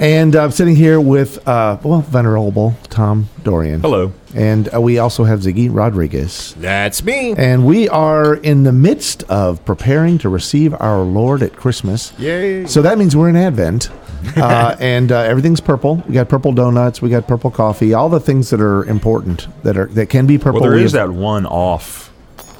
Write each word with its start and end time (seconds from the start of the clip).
And 0.00 0.34
I'm 0.34 0.50
sitting 0.50 0.76
here 0.76 0.98
with, 0.98 1.46
uh, 1.46 1.76
well, 1.82 2.00
Venerable 2.00 2.74
Tom 2.84 3.28
Dorian. 3.42 3.82
Hello. 3.82 4.14
And 4.34 4.72
uh, 4.74 4.80
we 4.80 4.98
also 4.98 5.24
have 5.24 5.40
Ziggy 5.40 5.68
Rodriguez. 5.70 6.54
That's 6.58 7.04
me. 7.04 7.34
And 7.36 7.66
we 7.66 7.86
are 7.90 8.34
in 8.36 8.62
the 8.62 8.72
midst 8.72 9.24
of 9.24 9.62
preparing 9.66 10.16
to 10.18 10.30
receive 10.30 10.72
our 10.80 11.00
Lord 11.02 11.42
at 11.42 11.54
Christmas. 11.54 12.14
Yay. 12.18 12.64
So 12.66 12.80
that 12.80 12.96
means 12.96 13.14
we're 13.14 13.28
in 13.28 13.36
Advent. 13.36 13.90
uh, 14.38 14.74
and 14.80 15.12
uh, 15.12 15.18
everything's 15.18 15.60
purple. 15.60 15.96
We 16.08 16.14
got 16.14 16.30
purple 16.30 16.52
donuts. 16.52 17.02
We 17.02 17.10
got 17.10 17.28
purple 17.28 17.50
coffee. 17.50 17.92
All 17.92 18.08
the 18.08 18.20
things 18.20 18.48
that 18.50 18.60
are 18.62 18.86
important 18.86 19.48
that 19.64 19.76
are 19.76 19.86
that 19.86 20.06
can 20.08 20.26
be 20.26 20.38
purple. 20.38 20.60
Well, 20.62 20.70
there 20.70 20.78
We 20.78 20.84
is 20.84 20.92
have- 20.92 21.10
that 21.10 21.14
one 21.14 21.44
off 21.44 22.10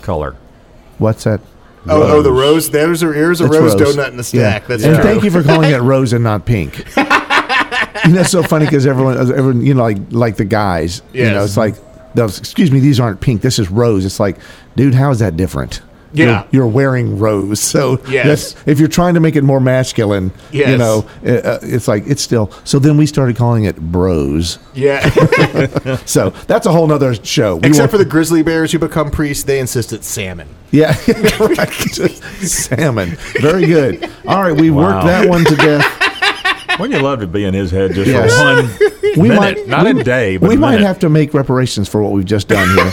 color. 0.03 0.37
What's 0.99 1.25
that? 1.25 1.41
Oh, 1.89 2.03
oh, 2.19 2.21
the 2.23 2.33
rose. 2.33 2.69
There's 2.69 3.03
a, 3.03 3.07
here's 3.11 3.41
a 3.41 3.47
rose, 3.49 3.75
rose. 3.81 3.97
donut 3.97 4.11
in 4.11 4.19
the 4.19 4.25
stack. 4.25 4.67
That's 4.67 4.85
and 4.85 4.97
true. 4.97 5.03
thank 5.03 5.23
you 5.25 5.31
for 5.31 5.43
calling 5.43 5.71
it 5.71 5.79
rose 5.81 6.13
and 6.13 6.23
not 6.23 6.45
pink. 6.45 6.85
you 8.05 8.13
know, 8.13 8.21
it's 8.21 8.31
so 8.31 8.43
funny 8.43 8.65
because 8.67 8.87
everyone, 8.87 9.17
everyone, 9.19 9.63
you 9.65 9.75
know, 9.75 9.83
like 9.83 9.99
like 10.11 10.37
the 10.37 10.45
guys, 10.45 11.03
you 11.13 11.25
know, 11.25 11.45
it's 11.45 11.57
like, 11.57 11.75
those, 12.15 12.39
excuse 12.39 12.71
me, 12.71 12.81
these 12.81 12.99
aren't 13.01 13.21
pink. 13.21 13.41
This 13.43 13.59
is 13.59 13.71
rose. 13.71 14.05
It's 14.05 14.19
like, 14.21 14.37
dude, 14.77 14.95
how 14.95 15.11
is 15.11 15.19
that 15.21 15.37
different? 15.37 15.81
Yeah. 16.13 16.45
you're, 16.51 16.65
you're 16.65 16.67
wearing 16.67 17.21
rose. 17.21 17.61
So 17.71 18.03
Yes. 18.09 18.57
if 18.67 18.81
you're 18.81 18.89
trying 18.89 19.15
to 19.15 19.21
make 19.21 19.37
it 19.37 19.45
more 19.45 19.61
masculine, 19.61 20.33
yes. 20.51 20.71
you 20.71 20.77
know, 20.77 21.09
uh, 21.25 21.31
uh, 21.31 21.59
it's 21.63 21.87
like 21.87 22.03
it's 22.09 22.21
still. 22.21 22.51
So 22.65 22.81
then 22.81 22.97
we 22.97 23.07
started 23.07 23.37
calling 23.37 23.63
it 23.65 23.77
bros. 23.81 24.59
Yeah. 24.75 25.09
So 26.07 26.31
that's 26.49 26.67
a 26.67 26.73
whole 26.73 26.87
nother 26.89 27.15
show. 27.15 27.57
We 27.57 27.69
Except 27.69 27.79
won't- 27.83 27.91
for 27.93 27.99
the 27.99 28.05
grizzly 28.05 28.43
bears 28.43 28.73
who 28.73 28.81
become 28.81 29.11
priests, 29.13 29.45
they 29.45 29.61
insist 29.61 29.93
it's 29.93 30.09
salmon. 30.09 30.49
yeah, 30.73 30.95
correct. 31.33 31.73
salmon. 32.45 33.11
Very 33.41 33.67
good. 33.67 34.11
All 34.27 34.43
right, 34.43 34.57
we 34.59 34.71
worked 34.71 35.05
that 35.07 35.29
one 35.29 35.45
to 35.45 35.55
death. 35.57 36.10
Wouldn't 36.81 36.99
you 36.99 37.05
love 37.05 37.21
to 37.21 37.27
be 37.27 37.45
in 37.45 37.55
his 37.55 37.71
head 37.71 37.93
just 37.95 38.09
Yes. 38.11 38.37
for 38.37 38.45
one 38.45 38.93
we 39.19 39.29
minute? 39.29 39.39
might 39.39 39.69
Not 39.69 39.87
a 39.87 40.03
day, 40.03 40.37
but 40.37 40.49
we 40.49 40.55
a 40.57 40.59
might 40.59 40.71
minute. 40.77 40.87
have 40.87 40.99
to 41.01 41.09
make 41.09 41.35
reparations 41.35 41.89
for 41.89 42.03
what 42.03 42.13
we've 42.13 42.25
just 42.25 42.49
done 42.49 42.69
here. 42.77 42.93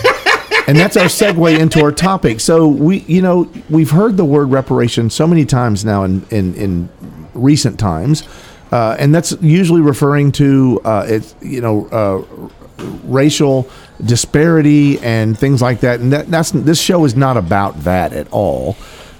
and 0.67 0.77
that's 0.77 0.97
our 0.97 1.05
segue 1.05 1.57
into 1.59 1.81
our 1.83 1.91
topic. 1.91 2.39
So 2.39 2.67
we, 2.67 2.99
you 3.01 3.21
know, 3.21 3.49
we've 3.69 3.91
heard 3.91 4.17
the 4.17 4.25
word 4.25 4.51
reparation 4.51 5.09
so 5.09 5.25
many 5.25 5.45
times 5.45 5.85
now 5.85 6.03
in 6.03 6.25
in, 6.31 6.53
in 6.55 6.89
recent 7.33 7.79
times, 7.79 8.23
uh, 8.71 8.95
and 8.99 9.13
that's 9.15 9.31
usually 9.41 9.81
referring 9.81 10.31
to 10.33 10.81
uh, 10.83 11.05
it's 11.07 11.35
you 11.41 11.61
know 11.61 11.85
uh, 11.87 12.83
racial 13.05 13.69
disparity 14.03 14.99
and 14.99 15.37
things 15.37 15.61
like 15.61 15.79
that. 15.81 15.99
And 15.99 16.11
that, 16.13 16.29
that's 16.29 16.51
this 16.51 16.79
show 16.81 17.05
is 17.05 17.15
not 17.15 17.37
about 17.37 17.83
that 17.83 18.11
at 18.13 18.27
all. 18.31 18.75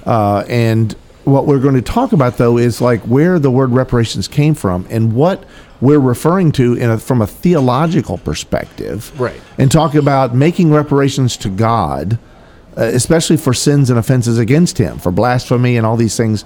Uh, 0.06 0.44
and 0.48 0.96
what 1.28 1.46
we're 1.46 1.60
going 1.60 1.76
to 1.76 1.82
talk 1.82 2.14
about 2.14 2.38
though 2.38 2.58
is 2.58 2.80
like 2.82 3.02
where 3.02 3.38
the 3.40 3.52
word 3.52 3.72
reparations 3.72 4.28
came 4.28 4.54
from 4.56 4.88
and 4.90 5.14
what 5.14 5.44
we're 5.82 6.00
referring 6.00 6.52
to 6.54 6.74
in 6.74 6.90
a, 6.90 6.98
from 6.98 7.22
a 7.22 7.28
theological 7.28 8.18
perspective 8.18 9.18
Right. 9.20 9.40
and 9.58 9.72
talk 9.72 9.94
about 9.94 10.34
making 10.34 10.72
reparations 10.72 11.36
to 11.38 11.50
god 11.50 12.18
uh, 12.78 12.84
especially 12.84 13.38
for 13.38 13.54
sins 13.54 13.90
and 13.90 13.98
offenses 14.00 14.38
against 14.40 14.78
him 14.78 15.00
for 15.00 15.12
blasphemy 15.12 15.78
and 15.78 15.86
all 15.86 15.98
these 15.98 16.16
things 16.16 16.46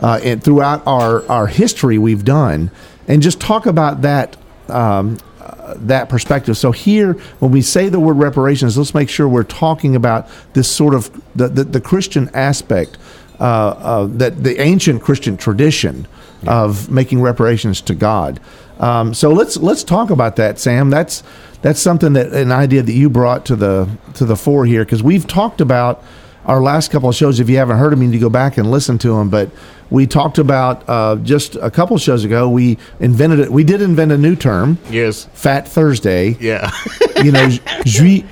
uh, 0.00 0.18
and 0.24 0.42
throughout 0.42 0.84
our, 0.86 1.26
our 1.28 1.46
history 1.46 1.98
we've 1.98 2.24
done 2.24 2.70
and 3.08 3.20
just 3.22 3.40
talk 3.40 3.66
about 3.66 4.02
that 4.02 4.36
um, 4.68 5.18
uh, 5.40 5.74
that 5.76 6.08
perspective. 6.08 6.56
So 6.56 6.70
here, 6.70 7.14
when 7.40 7.50
we 7.50 7.62
say 7.62 7.88
the 7.88 7.98
word 7.98 8.16
reparations, 8.16 8.78
let's 8.78 8.94
make 8.94 9.08
sure 9.08 9.28
we're 9.28 9.42
talking 9.42 9.96
about 9.96 10.28
this 10.52 10.70
sort 10.70 10.94
of 10.94 11.10
the, 11.34 11.48
the, 11.48 11.64
the 11.64 11.80
Christian 11.80 12.30
aspect, 12.32 12.96
that 13.42 14.42
the 14.44 14.60
ancient 14.60 15.02
Christian 15.02 15.36
tradition 15.36 16.06
of 16.46 16.90
making 16.90 17.20
reparations 17.20 17.80
to 17.82 17.94
God. 17.94 18.40
Um, 18.80 19.14
so 19.14 19.30
let's 19.30 19.56
let's 19.56 19.84
talk 19.84 20.10
about 20.10 20.36
that, 20.36 20.58
Sam. 20.58 20.90
That's 20.90 21.22
that's 21.60 21.80
something 21.80 22.14
that 22.14 22.32
an 22.32 22.50
idea 22.50 22.82
that 22.82 22.92
you 22.92 23.08
brought 23.10 23.44
to 23.46 23.56
the 23.56 23.88
to 24.14 24.24
the 24.24 24.36
fore 24.36 24.66
here 24.66 24.84
because 24.84 25.02
we've 25.02 25.26
talked 25.26 25.60
about 25.60 26.02
our 26.46 26.60
last 26.60 26.90
couple 26.90 27.08
of 27.08 27.14
shows. 27.14 27.38
If 27.38 27.48
you 27.48 27.58
haven't 27.58 27.78
heard 27.78 27.92
them, 27.92 28.02
you 28.02 28.08
need 28.08 28.14
to 28.16 28.20
go 28.20 28.30
back 28.30 28.58
and 28.58 28.68
listen 28.70 28.98
to 28.98 29.16
them. 29.16 29.28
But 29.30 29.50
we 29.90 30.06
talked 30.08 30.38
about 30.38 30.82
uh, 30.88 31.16
just 31.22 31.54
a 31.56 31.70
couple 31.70 31.96
shows 31.98 32.24
ago. 32.24 32.48
We 32.48 32.78
invented 32.98 33.38
it. 33.38 33.52
We 33.52 33.62
did 33.62 33.80
invent 33.82 34.10
a 34.10 34.18
new 34.18 34.34
term, 34.34 34.78
Yes. 34.90 35.28
Fat 35.34 35.68
Thursday. 35.68 36.36
Yeah. 36.40 36.70
You 37.22 37.30
know, 37.30 37.46
Jeudi, 37.84 38.24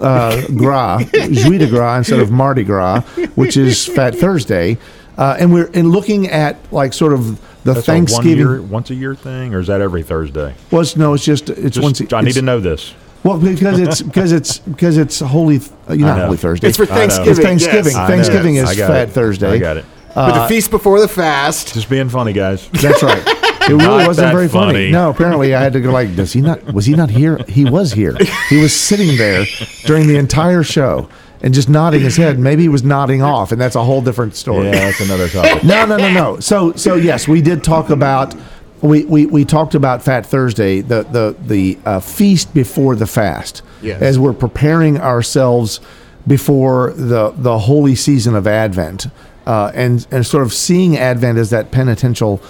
uh, 0.00 0.42
Gras, 0.56 0.98
Jeudi 1.12 1.58
de 1.58 1.66
Gras 1.68 1.98
instead 1.98 2.20
of 2.20 2.30
Mardi 2.30 2.64
Gras, 2.64 3.00
which 3.34 3.56
is 3.56 3.86
Fat 3.86 4.14
Thursday. 4.14 4.78
Uh, 5.16 5.36
and 5.38 5.52
we're 5.52 5.66
in 5.68 5.90
looking 5.90 6.28
at 6.28 6.56
like 6.72 6.92
sort 6.92 7.12
of 7.12 7.38
the 7.64 7.74
That's 7.74 7.80
a 7.80 7.82
Thanksgiving. 7.82 8.46
one 8.46 8.54
year, 8.54 8.62
once 8.62 8.90
a 8.90 8.94
year 8.94 9.14
thing, 9.14 9.54
or 9.54 9.60
is 9.60 9.66
that 9.66 9.80
every 9.82 10.02
Thursday? 10.02 10.54
well, 10.70 10.80
it's, 10.80 10.96
no, 10.96 11.12
it's 11.12 11.24
just 11.24 11.50
it's 11.50 11.76
Just, 11.76 11.82
once. 11.82 12.12
I 12.12 12.22
need 12.22 12.32
to 12.32 12.42
know 12.42 12.58
this. 12.60 12.94
Well, 13.22 13.38
because 13.38 13.78
it's 13.78 14.00
because 14.10 14.32
it's 14.32 14.58
because 14.58 14.96
it's 14.96 15.20
Holy. 15.20 15.60
Uh, 15.88 15.92
you 15.92 16.06
not 16.06 16.16
know. 16.16 16.24
Holy 16.26 16.38
Thursday. 16.38 16.68
It's 16.68 16.78
for 16.78 16.86
Thanksgiving. 16.86 17.30
It's 17.32 17.40
Thanksgiving. 17.40 17.92
yes. 17.92 18.08
Thanksgiving 18.08 18.56
is 18.56 18.76
got 18.76 18.88
Fat 18.88 19.08
it. 19.08 19.12
Thursday. 19.12 19.50
I 19.50 19.58
got 19.58 19.76
it. 19.76 19.84
But 20.14 20.42
the 20.42 20.48
feast 20.48 20.70
before 20.70 21.00
the 21.00 21.08
fast. 21.08 21.74
Just 21.74 21.90
being 21.90 22.08
funny, 22.08 22.32
guys. 22.32 22.68
That's 22.70 23.02
right. 23.02 23.22
It 23.62 23.68
really 23.74 24.06
wasn't 24.06 24.32
very 24.32 24.48
funny. 24.48 24.72
funny. 24.72 24.90
No, 24.90 25.10
apparently 25.10 25.54
I 25.54 25.60
had 25.62 25.72
to 25.74 25.80
go 25.80 25.92
like, 25.92 26.16
does 26.16 26.32
he 26.32 26.40
not? 26.40 26.62
Was 26.72 26.86
he 26.86 26.94
not 26.94 27.10
here? 27.10 27.38
He 27.48 27.64
was 27.64 27.92
here. 27.92 28.16
He 28.48 28.60
was 28.60 28.74
sitting 28.74 29.16
there 29.16 29.44
during 29.84 30.06
the 30.06 30.16
entire 30.16 30.62
show 30.62 31.08
and 31.42 31.54
just 31.54 31.68
nodding 31.68 32.00
his 32.00 32.16
head. 32.16 32.38
Maybe 32.38 32.62
he 32.62 32.68
was 32.68 32.82
nodding 32.82 33.22
off, 33.22 33.52
and 33.52 33.60
that's 33.60 33.76
a 33.76 33.84
whole 33.84 34.00
different 34.02 34.34
story. 34.34 34.66
Yeah, 34.66 34.72
that's 34.72 35.00
another 35.00 35.28
topic. 35.28 35.62
No, 35.64 35.84
no, 35.86 35.96
no, 35.96 36.10
no. 36.12 36.40
So, 36.40 36.72
so 36.72 36.94
yes, 36.96 37.28
we 37.28 37.40
did 37.42 37.62
talk 37.62 37.90
about. 37.90 38.34
We, 38.82 39.04
we, 39.04 39.26
we 39.26 39.44
talked 39.44 39.74
about 39.74 40.02
Fat 40.02 40.24
Thursday, 40.24 40.80
the 40.80 41.02
the 41.02 41.36
the 41.46 41.78
uh, 41.84 42.00
feast 42.00 42.54
before 42.54 42.96
the 42.96 43.06
fast, 43.06 43.60
Yes. 43.82 44.00
as 44.00 44.18
we're 44.18 44.32
preparing 44.32 44.98
ourselves 44.98 45.80
before 46.26 46.92
the 46.94 47.30
the 47.36 47.58
holy 47.58 47.94
season 47.94 48.34
of 48.34 48.46
Advent, 48.46 49.06
uh, 49.46 49.70
and 49.74 50.06
and 50.10 50.24
sort 50.26 50.44
of 50.44 50.54
seeing 50.54 50.96
Advent 50.96 51.36
as 51.36 51.50
that 51.50 51.70
penitential 51.70 52.40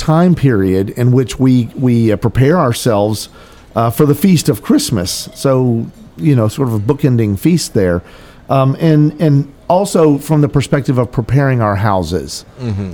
time 0.00 0.34
period 0.34 0.90
in 0.90 1.12
which 1.12 1.38
we 1.38 1.66
we 1.76 2.10
uh, 2.10 2.16
prepare 2.16 2.56
ourselves 2.56 3.28
uh, 3.76 3.90
for 3.90 4.06
the 4.06 4.14
feast 4.14 4.48
of 4.48 4.62
Christmas. 4.62 5.28
So 5.34 5.86
you 6.16 6.34
know, 6.34 6.48
sort 6.48 6.68
of 6.68 6.74
a 6.74 6.78
bookending 6.78 7.38
feast 7.38 7.74
there, 7.74 8.02
um, 8.48 8.76
and 8.80 9.12
and 9.20 9.52
also 9.68 10.18
from 10.18 10.40
the 10.40 10.48
perspective 10.48 10.98
of 10.98 11.12
preparing 11.12 11.60
our 11.60 11.76
houses, 11.76 12.44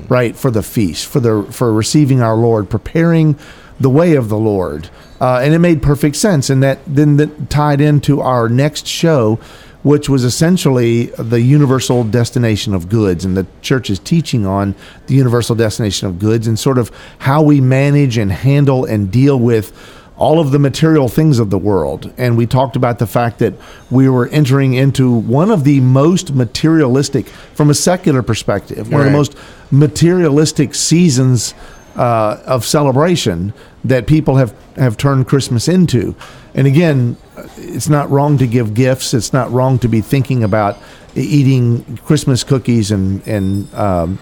right, 0.08 0.36
for 0.36 0.50
the 0.50 0.62
feast, 0.62 1.06
for 1.06 1.20
the 1.20 1.44
for 1.50 1.72
receiving 1.72 2.20
our 2.20 2.36
Lord, 2.36 2.68
preparing 2.68 3.36
the 3.78 3.90
way 3.90 4.16
of 4.16 4.28
the 4.28 4.38
Lord, 4.38 4.90
uh, 5.20 5.40
and 5.42 5.54
it 5.54 5.60
made 5.60 5.82
perfect 5.82 6.16
sense, 6.16 6.50
and 6.50 6.62
that 6.62 6.78
then 6.86 7.16
that 7.18 7.48
tied 7.50 7.80
into 7.80 8.20
our 8.20 8.48
next 8.48 8.86
show. 8.86 9.38
Which 9.86 10.08
was 10.08 10.24
essentially 10.24 11.06
the 11.16 11.40
universal 11.40 12.02
destination 12.02 12.74
of 12.74 12.88
goods, 12.88 13.24
and 13.24 13.36
the 13.36 13.46
church 13.62 13.88
is 13.88 14.00
teaching 14.00 14.44
on 14.44 14.74
the 15.06 15.14
universal 15.14 15.54
destination 15.54 16.08
of 16.08 16.18
goods 16.18 16.48
and 16.48 16.58
sort 16.58 16.78
of 16.78 16.90
how 17.18 17.40
we 17.40 17.60
manage 17.60 18.18
and 18.18 18.32
handle 18.32 18.84
and 18.84 19.12
deal 19.12 19.38
with 19.38 19.72
all 20.16 20.40
of 20.40 20.50
the 20.50 20.58
material 20.58 21.08
things 21.08 21.38
of 21.38 21.50
the 21.50 21.58
world. 21.58 22.12
And 22.18 22.36
we 22.36 22.46
talked 22.46 22.74
about 22.74 22.98
the 22.98 23.06
fact 23.06 23.38
that 23.38 23.54
we 23.88 24.08
were 24.08 24.26
entering 24.28 24.74
into 24.74 25.12
one 25.12 25.52
of 25.52 25.62
the 25.62 25.78
most 25.80 26.34
materialistic, 26.34 27.28
from 27.54 27.70
a 27.70 27.74
secular 27.74 28.22
perspective, 28.22 28.90
one 28.90 29.02
of 29.02 29.06
the 29.06 29.12
most 29.12 29.36
materialistic 29.70 30.74
seasons 30.74 31.54
uh, 31.96 32.42
of 32.44 32.64
celebration 32.64 33.52
that 33.88 34.06
people 34.06 34.36
have, 34.36 34.54
have 34.76 34.96
turned 34.96 35.26
Christmas 35.26 35.68
into. 35.68 36.14
And 36.54 36.66
again, 36.66 37.16
it's 37.56 37.88
not 37.88 38.10
wrong 38.10 38.38
to 38.38 38.46
give 38.46 38.74
gifts. 38.74 39.14
It's 39.14 39.32
not 39.32 39.50
wrong 39.50 39.78
to 39.80 39.88
be 39.88 40.00
thinking 40.00 40.42
about 40.42 40.78
eating 41.14 41.96
Christmas 41.98 42.44
cookies 42.44 42.90
and, 42.90 43.26
and 43.26 43.72
um, 43.74 44.18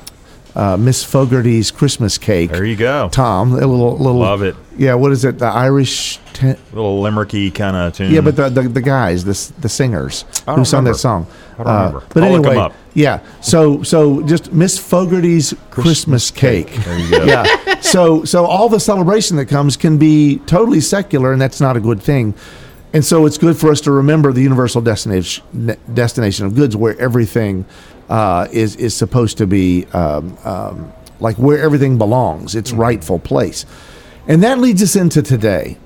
uh, 0.55 0.77
Miss 0.77 1.03
Fogarty's 1.03 1.71
Christmas 1.71 2.19
cake. 2.19 2.51
There 2.51 2.65
you 2.65 2.77
go. 2.77 3.09
Tom, 3.11 3.53
a 3.53 3.57
little, 3.57 3.97
little. 3.97 4.21
Love 4.21 4.43
it. 4.43 4.55
Yeah, 4.77 4.95
what 4.95 5.13
is 5.13 5.25
it? 5.25 5.39
The 5.39 5.47
Irish. 5.47 6.19
Te- 6.33 6.55
little 6.73 7.01
limericky 7.03 7.55
kind 7.55 7.77
of 7.77 7.95
tune. 7.95 8.13
yeah, 8.13 8.21
but 8.21 8.35
the, 8.37 8.49
the 8.49 8.63
the 8.63 8.83
guys, 8.83 9.25
the 9.25 9.53
the 9.61 9.69
singers 9.69 10.25
I 10.47 10.55
who 10.55 10.65
sung 10.65 10.85
that 10.85 10.97
song. 10.97 11.27
I 11.59 11.63
don't 11.63 11.67
remember. 11.67 12.03
But 12.09 12.23
I'll 12.25 12.35
anyway, 12.35 12.57
up. 12.57 12.73
yeah. 12.95 13.21
So 13.41 13.83
so 13.85 14.23
just 14.23 14.53
Miss 14.53 14.79
Fogarty's 14.79 15.55
Christmas, 15.71 16.31
cake. 16.31 16.73
There 16.73 16.99
you 16.99 17.11
go. 17.11 17.25
Yeah. 17.25 17.81
So 17.81 18.25
so 18.25 18.47
all 18.47 18.69
the 18.69 18.81
celebration 18.81 19.37
that 19.37 19.47
comes 19.47 19.77
can 19.77 19.99
be 19.99 20.39
totally 20.47 20.81
secular, 20.81 21.33
and 21.33 21.41
that's 21.41 21.61
not 21.61 21.77
a 21.77 21.81
good 21.81 22.03
thing. 22.03 22.35
And 22.93 23.05
so 23.05 23.27
it's 23.27 23.39
good 23.39 23.57
for 23.57 23.71
us 23.71 23.81
to 23.83 23.93
remember 23.93 24.33
the 24.33 24.43
universal 24.43 24.81
destination 24.81 25.77
destination 25.93 26.47
of 26.47 26.55
goods, 26.55 26.77
where 26.77 26.99
everything 27.01 27.65
uh, 28.09 28.49
is 28.53 28.77
is 28.77 28.95
supposed 28.95 29.39
to 29.39 29.47
be, 29.47 29.87
um, 29.93 30.37
um, 30.45 30.93
like 31.21 31.37
where 31.37 31.59
everything 31.59 31.99
belongs, 31.99 32.55
its 32.55 32.73
rightful 32.73 33.19
place. 33.19 33.67
And 34.27 34.43
that 34.43 34.59
leads 34.59 34.83
us 34.83 34.97
into 34.97 35.23
today, 35.23 35.77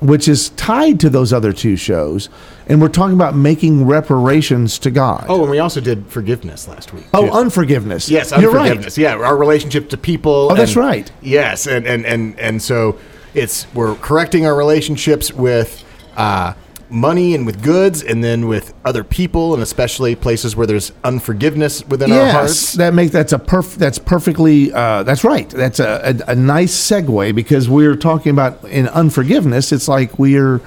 which 0.00 0.28
is 0.28 0.50
tied 0.50 1.00
to 1.00 1.10
those 1.10 1.32
other 1.32 1.52
two 1.52 1.76
shows, 1.76 2.28
and 2.68 2.80
we're 2.80 2.88
talking 2.88 3.14
about 3.14 3.34
making 3.34 3.86
reparations 3.86 4.78
to 4.80 4.90
God. 4.90 5.26
Oh, 5.28 5.42
and 5.42 5.50
we 5.50 5.58
also 5.58 5.80
did 5.80 6.06
forgiveness 6.06 6.68
last 6.68 6.92
week. 6.92 7.04
Oh, 7.12 7.26
too. 7.26 7.32
unforgiveness. 7.32 8.08
Yes, 8.08 8.30
you're 8.30 8.56
unforgiveness. 8.56 8.96
Yeah, 8.96 9.16
our 9.16 9.36
relationship 9.36 9.88
to 9.90 9.96
people. 9.96 10.48
Oh, 10.50 10.54
that's 10.54 10.76
right. 10.76 11.10
Yes, 11.20 11.66
and 11.66 11.86
and 11.86 12.06
and 12.06 12.38
and 12.38 12.62
so 12.62 12.98
it's 13.34 13.66
we're 13.74 13.94
correcting 13.96 14.46
our 14.46 14.54
relationships 14.54 15.32
with 15.32 15.84
uh, 16.16 16.54
money 16.90 17.34
and 17.34 17.46
with 17.46 17.62
goods, 17.62 18.02
and 18.02 18.22
then 18.22 18.46
with 18.48 18.74
other 18.84 19.04
people, 19.04 19.54
and 19.54 19.62
especially 19.62 20.14
places 20.16 20.56
where 20.56 20.66
there's 20.66 20.92
unforgiveness 21.04 21.84
within 21.86 22.10
our 22.12 22.18
yes, 22.18 22.32
hearts. 22.32 22.72
that 22.74 22.94
make 22.94 23.10
that's 23.12 23.32
a 23.32 23.38
perf- 23.38 23.76
that's 23.76 23.98
perfectly 23.98 24.72
uh, 24.72 25.02
that's 25.04 25.22
right. 25.24 25.48
That's 25.48 25.80
a, 25.80 26.16
a, 26.26 26.32
a 26.32 26.34
nice 26.34 26.74
segue 26.74 27.34
because 27.34 27.68
we're 27.68 27.96
talking 27.96 28.32
about 28.32 28.64
in 28.64 28.88
unforgiveness. 28.88 29.72
It's 29.72 29.88
like 29.88 30.18
we're, 30.18 30.60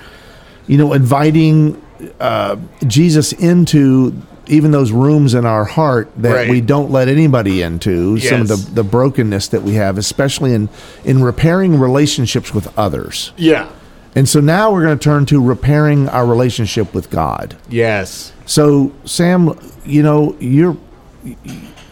you 0.68 0.78
know, 0.78 0.94
inviting 0.94 1.82
uh, 2.20 2.58
Jesus 2.88 3.34
into 3.34 4.14
even 4.48 4.72
those 4.72 4.92
rooms 4.92 5.34
in 5.34 5.46
our 5.46 5.64
heart 5.64 6.12
that 6.18 6.34
Right. 6.34 6.50
we 6.50 6.60
don't 6.60 6.92
let 6.92 7.08
anybody 7.08 7.62
into. 7.62 8.18
Some 8.20 8.42
of 8.42 8.48
the 8.50 8.56
the 8.58 8.84
brokenness 8.84 9.48
that 9.50 9.64
we 9.64 9.74
have, 9.76 9.98
especially 9.98 10.54
in 10.54 10.68
in 11.06 11.24
repairing 11.24 11.80
relationships 11.80 12.54
with 12.54 12.78
others. 12.78 13.32
Yeah. 13.38 13.70
And 14.16 14.30
so 14.30 14.40
now 14.40 14.72
we're 14.72 14.84
going 14.84 14.98
to 14.98 15.04
turn 15.04 15.26
to 15.28 15.42
repairing 15.42 16.08
our 16.10 16.26
relationship 16.26 16.94
with 16.94 17.10
God. 17.10 17.58
Yes. 17.70 18.32
So, 18.46 18.94
Sam, 19.06 19.58
you 19.86 20.04
know, 20.04 20.36
your 20.40 20.78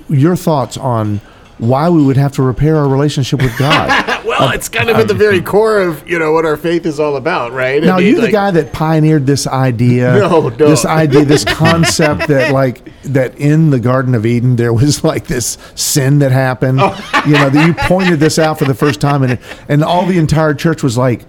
your 0.09 0.35
thoughts 0.35 0.77
on 0.77 1.21
why 1.57 1.89
we 1.89 2.03
would 2.03 2.18
have 2.18 2.33
to 2.33 2.41
repair 2.41 2.75
our 2.75 2.88
relationship 2.88 3.41
with 3.41 3.57
God. 3.57 4.07
Well, 4.21 4.51
it's 4.51 4.69
kind 4.69 4.89
of 4.89 4.95
at 4.95 5.07
the 5.07 5.13
um, 5.13 5.19
very 5.19 5.41
core 5.41 5.81
of 5.81 6.07
you 6.07 6.18
know 6.18 6.31
what 6.31 6.45
our 6.45 6.56
faith 6.56 6.85
is 6.85 7.00
all 7.00 7.15
about, 7.15 7.51
right? 7.51 7.83
I 7.83 7.85
now, 7.85 7.97
mean, 7.97 8.07
you're 8.07 8.21
the 8.21 8.31
guy 8.31 8.50
that 8.51 8.71
pioneered 8.71 9.25
this 9.25 9.45
idea. 9.45 10.13
No, 10.15 10.47
no. 10.47 10.50
This 10.50 10.85
idea, 10.85 11.25
this 11.25 11.44
concept 11.44 12.27
that 12.27 12.51
like 12.53 12.81
that 13.03 13.38
in 13.38 13.71
the 13.71 13.79
Garden 13.79 14.15
of 14.15 14.25
Eden 14.25 14.56
there 14.56 14.73
was 14.73 15.03
like 15.03 15.27
this 15.27 15.57
sin 15.75 16.19
that 16.19 16.31
happened. 16.31 16.79
Oh. 16.81 17.23
You 17.25 17.33
know, 17.33 17.50
that 17.50 17.68
you 17.68 17.73
pointed 17.73 18.19
this 18.19 18.39
out 18.39 18.57
for 18.57 18.65
the 18.65 18.73
first 18.73 19.01
time, 19.01 19.21
and 19.23 19.38
and 19.68 19.83
all 19.83 20.06
the 20.06 20.18
entire 20.18 20.53
church 20.53 20.81
was 20.81 20.97
like, 20.97 21.25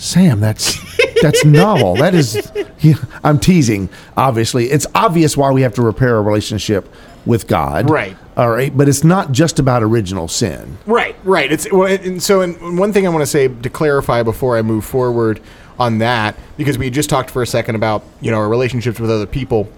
Sam, 0.00 0.40
that's 0.40 0.78
that's 1.20 1.44
novel. 1.44 1.94
That 1.96 2.14
is, 2.14 2.50
yeah, 2.80 2.94
I'm 3.22 3.38
teasing. 3.38 3.90
Obviously, 4.16 4.70
it's 4.70 4.86
obvious 4.94 5.36
why 5.36 5.50
we 5.50 5.60
have 5.62 5.74
to 5.74 5.82
repair 5.82 6.16
a 6.16 6.22
relationship 6.22 6.88
with 7.26 7.46
God. 7.46 7.90
Right. 7.90 8.16
All 8.36 8.48
right, 8.50 8.74
but 8.74 8.88
it's 8.88 9.04
not 9.04 9.32
just 9.32 9.58
about 9.58 9.82
original 9.82 10.26
sin. 10.26 10.78
Right, 10.86 11.14
right. 11.24 11.52
It's 11.52 11.70
well, 11.70 11.92
and 11.92 12.22
so 12.22 12.40
and 12.40 12.78
one 12.78 12.94
thing 12.94 13.06
I 13.06 13.10
want 13.10 13.20
to 13.22 13.26
say 13.26 13.48
to 13.48 13.68
clarify 13.68 14.22
before 14.22 14.56
I 14.56 14.62
move 14.62 14.86
forward 14.86 15.40
on 15.78 15.98
that, 15.98 16.34
because 16.56 16.78
we 16.78 16.88
just 16.88 17.10
talked 17.10 17.30
for 17.30 17.42
a 17.42 17.46
second 17.46 17.74
about 17.74 18.02
you 18.22 18.30
know 18.30 18.38
our 18.38 18.48
relationships 18.48 18.98
with 18.98 19.10
other 19.10 19.26
people. 19.26 19.68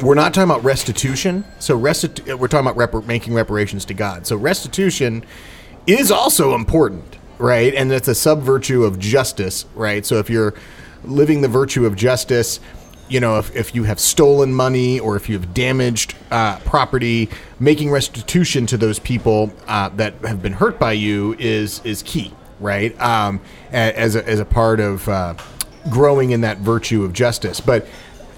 We're 0.00 0.14
not 0.14 0.32
talking 0.32 0.50
about 0.50 0.64
restitution. 0.64 1.44
So 1.58 1.78
restitu- 1.78 2.38
we're 2.38 2.48
talking 2.48 2.66
about 2.66 2.76
repar- 2.76 3.06
making 3.06 3.34
reparations 3.34 3.84
to 3.84 3.94
God. 3.94 4.26
So 4.26 4.34
restitution 4.34 5.26
is 5.86 6.10
also 6.10 6.54
important, 6.54 7.18
right? 7.40 7.74
And 7.74 7.90
it's 7.90 8.08
a 8.08 8.14
sub 8.14 8.42
virtue 8.42 8.84
of 8.84 8.98
justice, 8.98 9.64
right? 9.74 10.04
So 10.04 10.18
if 10.18 10.28
you're 10.30 10.54
living 11.04 11.40
the 11.40 11.48
virtue 11.48 11.86
of 11.86 11.96
justice, 11.96 12.60
you 13.08 13.18
know, 13.18 13.38
if, 13.38 13.54
if 13.56 13.74
you 13.74 13.84
have 13.84 13.98
stolen 13.98 14.52
money 14.52 15.00
or 15.00 15.16
if 15.16 15.28
you 15.28 15.38
have 15.38 15.52
damaged 15.52 16.14
uh, 16.30 16.58
property, 16.60 17.28
making 17.58 17.90
restitution 17.90 18.66
to 18.66 18.76
those 18.76 18.98
people 18.98 19.52
uh, 19.66 19.88
that 19.90 20.14
have 20.24 20.42
been 20.42 20.52
hurt 20.52 20.78
by 20.78 20.92
you 20.92 21.34
is 21.38 21.80
is 21.84 22.02
key, 22.04 22.32
right? 22.60 22.98
Um, 23.00 23.40
as 23.72 24.14
a, 24.14 24.26
as 24.28 24.38
a 24.38 24.44
part 24.44 24.78
of 24.78 25.08
uh, 25.08 25.34
growing 25.90 26.30
in 26.30 26.42
that 26.42 26.58
virtue 26.58 27.02
of 27.04 27.12
justice, 27.12 27.60
but 27.60 27.88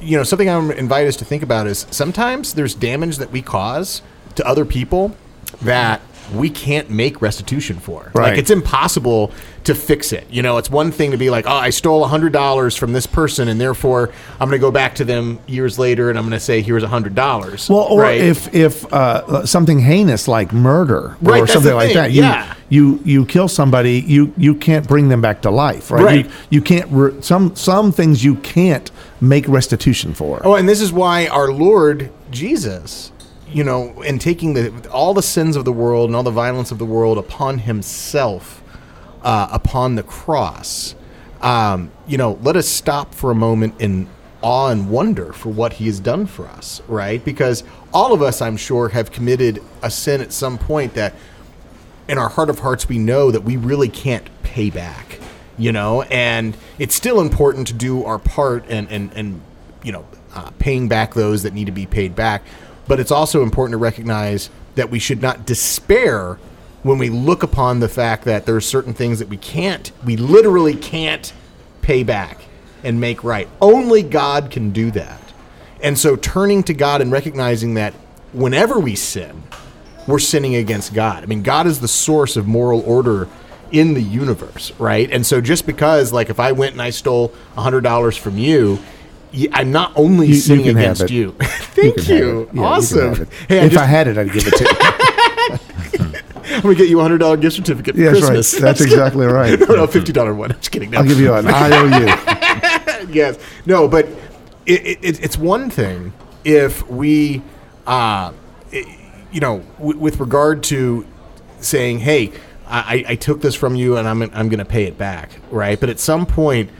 you 0.00 0.16
know, 0.16 0.24
something 0.24 0.48
I'm 0.48 0.70
invite 0.72 1.06
us 1.06 1.16
to 1.16 1.24
think 1.24 1.42
about 1.42 1.66
is 1.66 1.86
sometimes 1.90 2.54
there's 2.54 2.74
damage 2.74 3.18
that 3.18 3.30
we 3.30 3.42
cause 3.42 4.02
to 4.34 4.46
other 4.46 4.64
people 4.64 5.16
that 5.60 6.00
we 6.34 6.50
can't 6.50 6.90
make 6.90 7.20
restitution 7.20 7.78
for. 7.78 8.10
Right. 8.14 8.30
Like 8.30 8.38
it's 8.38 8.50
impossible 8.50 9.32
to 9.64 9.74
fix 9.74 10.12
it. 10.12 10.26
You 10.30 10.42
know, 10.42 10.58
it's 10.58 10.70
one 10.70 10.90
thing 10.90 11.12
to 11.12 11.16
be 11.16 11.30
like, 11.30 11.46
oh, 11.46 11.52
I 11.52 11.70
stole 11.70 12.04
hundred 12.06 12.32
dollars 12.32 12.76
from 12.76 12.92
this 12.92 13.06
person, 13.06 13.48
and 13.48 13.60
therefore 13.60 14.10
I'm 14.40 14.48
going 14.48 14.58
to 14.60 14.64
go 14.64 14.70
back 14.70 14.96
to 14.96 15.04
them 15.04 15.38
years 15.46 15.78
later, 15.78 16.10
and 16.10 16.18
I'm 16.18 16.24
going 16.24 16.32
to 16.32 16.40
say, 16.40 16.62
here's 16.62 16.82
hundred 16.82 17.14
dollars. 17.14 17.68
Well, 17.68 17.80
or 17.80 18.06
if 18.06 18.52
if 18.54 18.92
uh, 18.92 19.46
something 19.46 19.78
heinous 19.78 20.28
like 20.28 20.52
murder 20.52 21.16
Right, 21.20 21.42
or 21.42 21.46
something 21.46 21.74
like 21.74 21.94
that, 21.94 22.12
you, 22.12 22.22
yeah. 22.22 22.54
you 22.68 23.00
you 23.04 23.26
kill 23.26 23.48
somebody, 23.48 24.00
you 24.00 24.32
you 24.36 24.54
can't 24.54 24.86
bring 24.86 25.08
them 25.08 25.20
back 25.20 25.42
to 25.42 25.50
life, 25.50 25.90
right? 25.90 26.04
Right. 26.04 26.26
You, 26.26 26.32
you 26.50 26.62
can't 26.62 26.90
re- 26.90 27.20
some 27.22 27.54
some 27.54 27.92
things 27.92 28.24
you 28.24 28.36
can't 28.36 28.90
make 29.20 29.46
restitution 29.46 30.14
for. 30.14 30.40
Oh, 30.44 30.56
and 30.56 30.68
this 30.68 30.80
is 30.80 30.92
why 30.92 31.28
our 31.28 31.52
Lord 31.52 32.10
Jesus, 32.30 33.12
you 33.52 33.64
know, 33.64 34.02
and 34.02 34.20
taking 34.20 34.54
the 34.54 34.90
all 34.90 35.14
the 35.14 35.22
sins 35.22 35.56
of 35.56 35.64
the 35.64 35.72
world 35.72 36.08
and 36.08 36.16
all 36.16 36.22
the 36.22 36.30
violence 36.30 36.70
of 36.70 36.78
the 36.78 36.84
world 36.84 37.18
upon 37.18 37.58
Himself, 37.58 38.62
uh, 39.22 39.48
upon 39.50 39.94
the 39.94 40.02
cross, 40.02 40.94
um, 41.40 41.90
you 42.06 42.18
know, 42.18 42.38
let 42.42 42.56
us 42.56 42.68
stop 42.68 43.14
for 43.14 43.30
a 43.30 43.34
moment 43.34 43.80
in 43.80 44.08
awe 44.42 44.68
and 44.68 44.90
wonder 44.90 45.32
for 45.32 45.50
what 45.50 45.74
He 45.74 45.86
has 45.86 46.00
done 46.00 46.26
for 46.26 46.46
us, 46.46 46.80
right? 46.88 47.24
Because 47.24 47.64
all 47.92 48.12
of 48.12 48.22
us, 48.22 48.40
I'm 48.40 48.56
sure, 48.56 48.88
have 48.88 49.12
committed 49.12 49.62
a 49.82 49.90
sin 49.90 50.20
at 50.20 50.32
some 50.32 50.58
point 50.58 50.94
that 50.94 51.14
in 52.08 52.18
our 52.18 52.28
heart 52.28 52.50
of 52.50 52.60
hearts 52.60 52.88
we 52.88 52.98
know 52.98 53.30
that 53.30 53.42
we 53.42 53.56
really 53.56 53.88
can't 53.88 54.28
pay 54.42 54.70
back 54.70 55.20
you 55.58 55.72
know 55.72 56.02
and 56.02 56.56
it's 56.78 56.94
still 56.94 57.20
important 57.20 57.66
to 57.66 57.72
do 57.72 58.04
our 58.04 58.18
part 58.18 58.64
and 58.68 58.90
and 58.90 59.12
and 59.14 59.40
you 59.82 59.92
know 59.92 60.04
uh, 60.34 60.50
paying 60.58 60.88
back 60.88 61.14
those 61.14 61.42
that 61.42 61.52
need 61.52 61.66
to 61.66 61.72
be 61.72 61.86
paid 61.86 62.14
back 62.14 62.42
but 62.86 63.00
it's 63.00 63.10
also 63.10 63.42
important 63.42 63.72
to 63.72 63.78
recognize 63.78 64.50
that 64.74 64.90
we 64.90 64.98
should 64.98 65.22
not 65.22 65.46
despair 65.46 66.38
when 66.82 66.98
we 66.98 67.10
look 67.10 67.42
upon 67.42 67.80
the 67.80 67.88
fact 67.88 68.24
that 68.24 68.46
there 68.46 68.56
are 68.56 68.60
certain 68.60 68.94
things 68.94 69.18
that 69.18 69.28
we 69.28 69.36
can't 69.36 69.92
we 70.04 70.16
literally 70.16 70.74
can't 70.74 71.32
pay 71.80 72.02
back 72.02 72.42
and 72.82 73.00
make 73.00 73.22
right 73.22 73.48
only 73.60 74.02
god 74.02 74.50
can 74.50 74.70
do 74.70 74.90
that 74.90 75.20
and 75.82 75.98
so 75.98 76.16
turning 76.16 76.62
to 76.62 76.74
god 76.74 77.00
and 77.00 77.12
recognizing 77.12 77.74
that 77.74 77.92
whenever 78.32 78.78
we 78.80 78.94
sin 78.96 79.42
we're 80.06 80.18
sinning 80.18 80.56
against 80.56 80.94
God. 80.94 81.22
I 81.22 81.26
mean, 81.26 81.42
God 81.42 81.66
is 81.66 81.80
the 81.80 81.88
source 81.88 82.36
of 82.36 82.46
moral 82.46 82.80
order 82.80 83.28
in 83.70 83.94
the 83.94 84.02
universe, 84.02 84.72
right? 84.78 85.10
And 85.10 85.24
so 85.24 85.40
just 85.40 85.66
because, 85.66 86.12
like, 86.12 86.28
if 86.28 86.40
I 86.40 86.52
went 86.52 86.72
and 86.72 86.82
I 86.82 86.90
stole 86.90 87.32
$100 87.56 88.18
from 88.18 88.36
you, 88.36 88.78
y- 89.34 89.48
I'm 89.52 89.70
not 89.72 89.92
only 89.96 90.26
You- 90.28 90.34
you 90.34 90.40
sinning 90.40 90.68
against 90.68 91.10
you. 91.10 91.32
Thank 91.40 91.96
have 91.98 92.08
you. 92.08 92.50
Yeah, 92.52 92.62
awesome. 92.62 92.98
can 93.00 93.08
have 93.08 93.20
it. 93.20 93.28
hey, 93.48 93.60
I 93.60 93.64
if 93.64 93.72
just, 93.72 93.82
I 93.82 93.86
had 93.86 94.08
it, 94.08 94.18
I'd 94.18 94.32
give 94.32 94.46
it 94.46 94.54
to 94.56 94.64
you. 94.64 95.58
I'm 96.56 96.60
to 96.62 96.74
get 96.74 96.88
you 96.88 97.00
a 97.00 97.04
$100 97.08 97.40
gift 97.40 97.56
certificate 97.56 97.94
for 97.94 98.00
Yes, 98.00 98.14
right. 98.14 98.20
Christmas. 98.32 98.52
That's 98.60 98.80
exactly 98.80 99.26
right. 99.26 99.58
no, 99.60 99.66
no, 99.66 99.86
$50 99.86 100.36
one. 100.36 100.52
I'm 100.52 100.58
just 100.58 100.70
kidding. 100.70 100.90
No. 100.90 100.98
I'll 100.98 101.04
give 101.04 101.18
you 101.18 101.32
an 101.32 101.46
IOU. 101.48 102.06
yes. 103.12 103.38
No, 103.64 103.88
but 103.88 104.06
it, 104.66 104.98
it, 105.02 105.24
it's 105.24 105.38
one 105.38 105.70
thing 105.70 106.12
if 106.44 106.86
we, 106.90 107.42
uh, 107.86 108.32
you 108.70 109.40
know, 109.40 109.60
w- 109.78 109.98
with 109.98 110.20
regard 110.20 110.62
to 110.64 111.06
saying, 111.60 112.00
hey, 112.00 112.32
I, 112.66 113.04
I 113.08 113.14
took 113.14 113.40
this 113.40 113.54
from 113.54 113.74
you 113.74 113.96
and 113.96 114.06
I'm, 114.08 114.22
I'm 114.22 114.48
going 114.48 114.58
to 114.58 114.64
pay 114.64 114.84
it 114.84 114.98
back, 114.98 115.30
right? 115.50 115.78
But 115.80 115.88
at 115.90 116.00
some 116.00 116.26
point, 116.26 116.70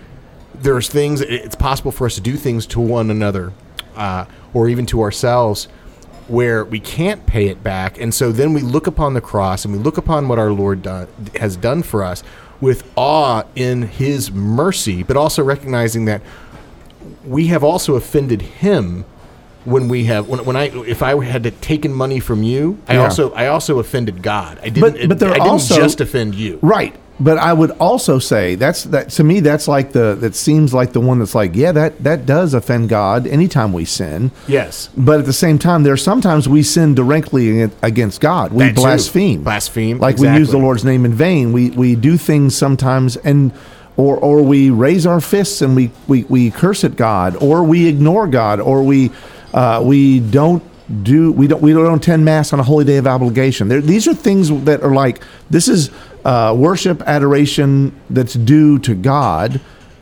there's 0.54 0.88
things, 0.88 1.20
it's 1.20 1.54
possible 1.54 1.92
for 1.92 2.06
us 2.06 2.14
to 2.16 2.20
do 2.20 2.36
things 2.36 2.66
to 2.66 2.80
one 2.80 3.10
another 3.10 3.52
uh, 3.96 4.24
or 4.54 4.68
even 4.68 4.86
to 4.86 5.00
ourselves 5.02 5.66
where 6.28 6.64
we 6.64 6.78
can't 6.80 7.26
pay 7.26 7.48
it 7.48 7.62
back. 7.62 8.00
And 8.00 8.14
so 8.14 8.30
then 8.32 8.52
we 8.52 8.60
look 8.60 8.86
upon 8.86 9.14
the 9.14 9.20
cross 9.20 9.64
and 9.64 9.74
we 9.74 9.80
look 9.80 9.98
upon 9.98 10.28
what 10.28 10.38
our 10.38 10.50
Lord 10.52 10.82
do- 10.82 11.08
has 11.38 11.56
done 11.56 11.82
for 11.82 12.02
us 12.04 12.22
with 12.60 12.88
awe 12.96 13.42
in 13.56 13.82
his 13.82 14.30
mercy, 14.30 15.02
but 15.02 15.16
also 15.16 15.42
recognizing 15.42 16.04
that 16.04 16.22
we 17.26 17.48
have 17.48 17.64
also 17.64 17.96
offended 17.96 18.40
him 18.42 19.04
when 19.64 19.88
we 19.88 20.04
have 20.04 20.28
when, 20.28 20.44
when 20.44 20.56
I 20.56 20.64
if 20.86 21.02
I 21.02 21.22
had 21.24 21.42
to 21.44 21.50
taken 21.50 21.92
money 21.92 22.18
from 22.20 22.42
you, 22.42 22.78
I 22.88 22.94
Yeah. 22.94 23.04
also 23.04 23.32
I 23.32 23.46
also 23.48 23.78
offended 23.78 24.22
God. 24.22 24.58
I 24.62 24.68
didn't 24.70 24.80
But- 25.00 25.08
but 25.08 25.18
there 25.18 25.30
I 25.30 25.34
didn't 25.34 25.48
also- 25.48 25.76
just 25.76 26.00
offend 26.00 26.34
you. 26.34 26.58
Right. 26.62 26.94
But 27.22 27.38
I 27.38 27.52
would 27.52 27.70
also 27.72 28.18
say 28.18 28.56
that's 28.56 28.82
that 28.84 29.10
to 29.10 29.22
me 29.24 29.40
that's 29.40 29.68
like 29.68 29.92
the 29.92 30.16
that 30.20 30.34
seems 30.34 30.74
like 30.74 30.92
the 30.92 31.00
one 31.00 31.18
that's 31.20 31.34
like 31.34 31.54
yeah 31.54 31.70
that 31.72 32.02
that 32.02 32.26
does 32.26 32.52
offend 32.54 32.88
God 32.88 33.26
anytime 33.26 33.72
we 33.72 33.84
sin. 33.84 34.32
Yes. 34.48 34.88
But 34.96 35.20
at 35.20 35.26
the 35.26 35.32
same 35.32 35.58
time, 35.58 35.82
there 35.84 35.92
are 35.92 35.98
sometimes 35.98 36.48
we 36.48 36.62
sin 36.62 36.94
directly 36.94 37.62
against 37.82 38.20
God. 38.20 38.52
We 38.52 38.64
That 38.64 38.70
too. 38.74 38.80
blaspheme. 38.82 39.44
Blaspheme, 39.44 39.98
Like 39.98 40.16
we 40.16 40.28
use 40.28 40.50
the. 40.50 40.58
Lord's 40.62 40.84
name 40.84 41.04
in 41.04 41.12
vain. 41.12 41.52
We 41.52 41.70
we 41.70 41.94
do 41.96 42.16
things 42.16 42.56
sometimes, 42.56 43.16
and 43.16 43.52
or 43.96 44.16
or 44.16 44.42
we 44.42 44.70
raise 44.70 45.06
our 45.06 45.20
fists 45.20 45.60
and 45.60 45.76
we 45.76 45.90
we, 46.08 46.24
we 46.24 46.50
curse 46.50 46.82
at 46.84 46.96
God, 46.96 47.36
or 47.42 47.62
we 47.62 47.86
ignore 47.88 48.26
God, 48.26 48.60
or 48.60 48.82
we 48.82 49.10
uh, 49.52 49.82
we 49.84 50.20
don't 50.20 50.62
do 51.02 51.32
we 51.32 51.46
don't 51.46 51.60
we 51.62 51.72
don't 51.72 51.96
attend 51.98 52.24
mass 52.24 52.52
on 52.52 52.60
a 52.60 52.62
holy 52.62 52.84
day 52.84 52.96
of 52.96 53.06
obligation. 53.06 53.68
There, 53.68 53.80
these 53.80 54.06
are 54.08 54.14
things 54.14 54.50
that 54.64 54.82
are 54.82 54.92
like 54.94 55.22
this 55.50 55.68
is 55.68 55.90
uh, 56.24 56.54
worship 56.56 57.02
adoration 57.02 57.94
that's 58.10 58.34
due 58.34 58.78
to 58.80 58.94
God, 58.94 59.60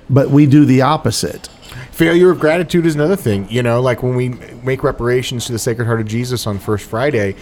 but 0.09 0.31
we 0.31 0.47
do 0.47 0.65
the 0.65 0.83
opposite. 0.83 1.49
Failure 1.93 2.31
of 2.31 2.41
gratitude 2.41 2.87
is 2.87 2.95
another 2.95 3.17
thing. 3.17 3.49
You 3.51 3.63
know, 3.63 3.81
like 3.81 4.03
when 4.03 4.15
we 4.17 4.31
make 4.63 4.83
reparations 4.83 5.47
to 5.47 5.53
the 5.53 5.59
Sacred 5.59 5.85
Heart 5.87 6.01
of 6.01 6.07
Jesus 6.07 6.47
on 6.47 6.59
First 6.59 6.87
Friday, 6.89 7.37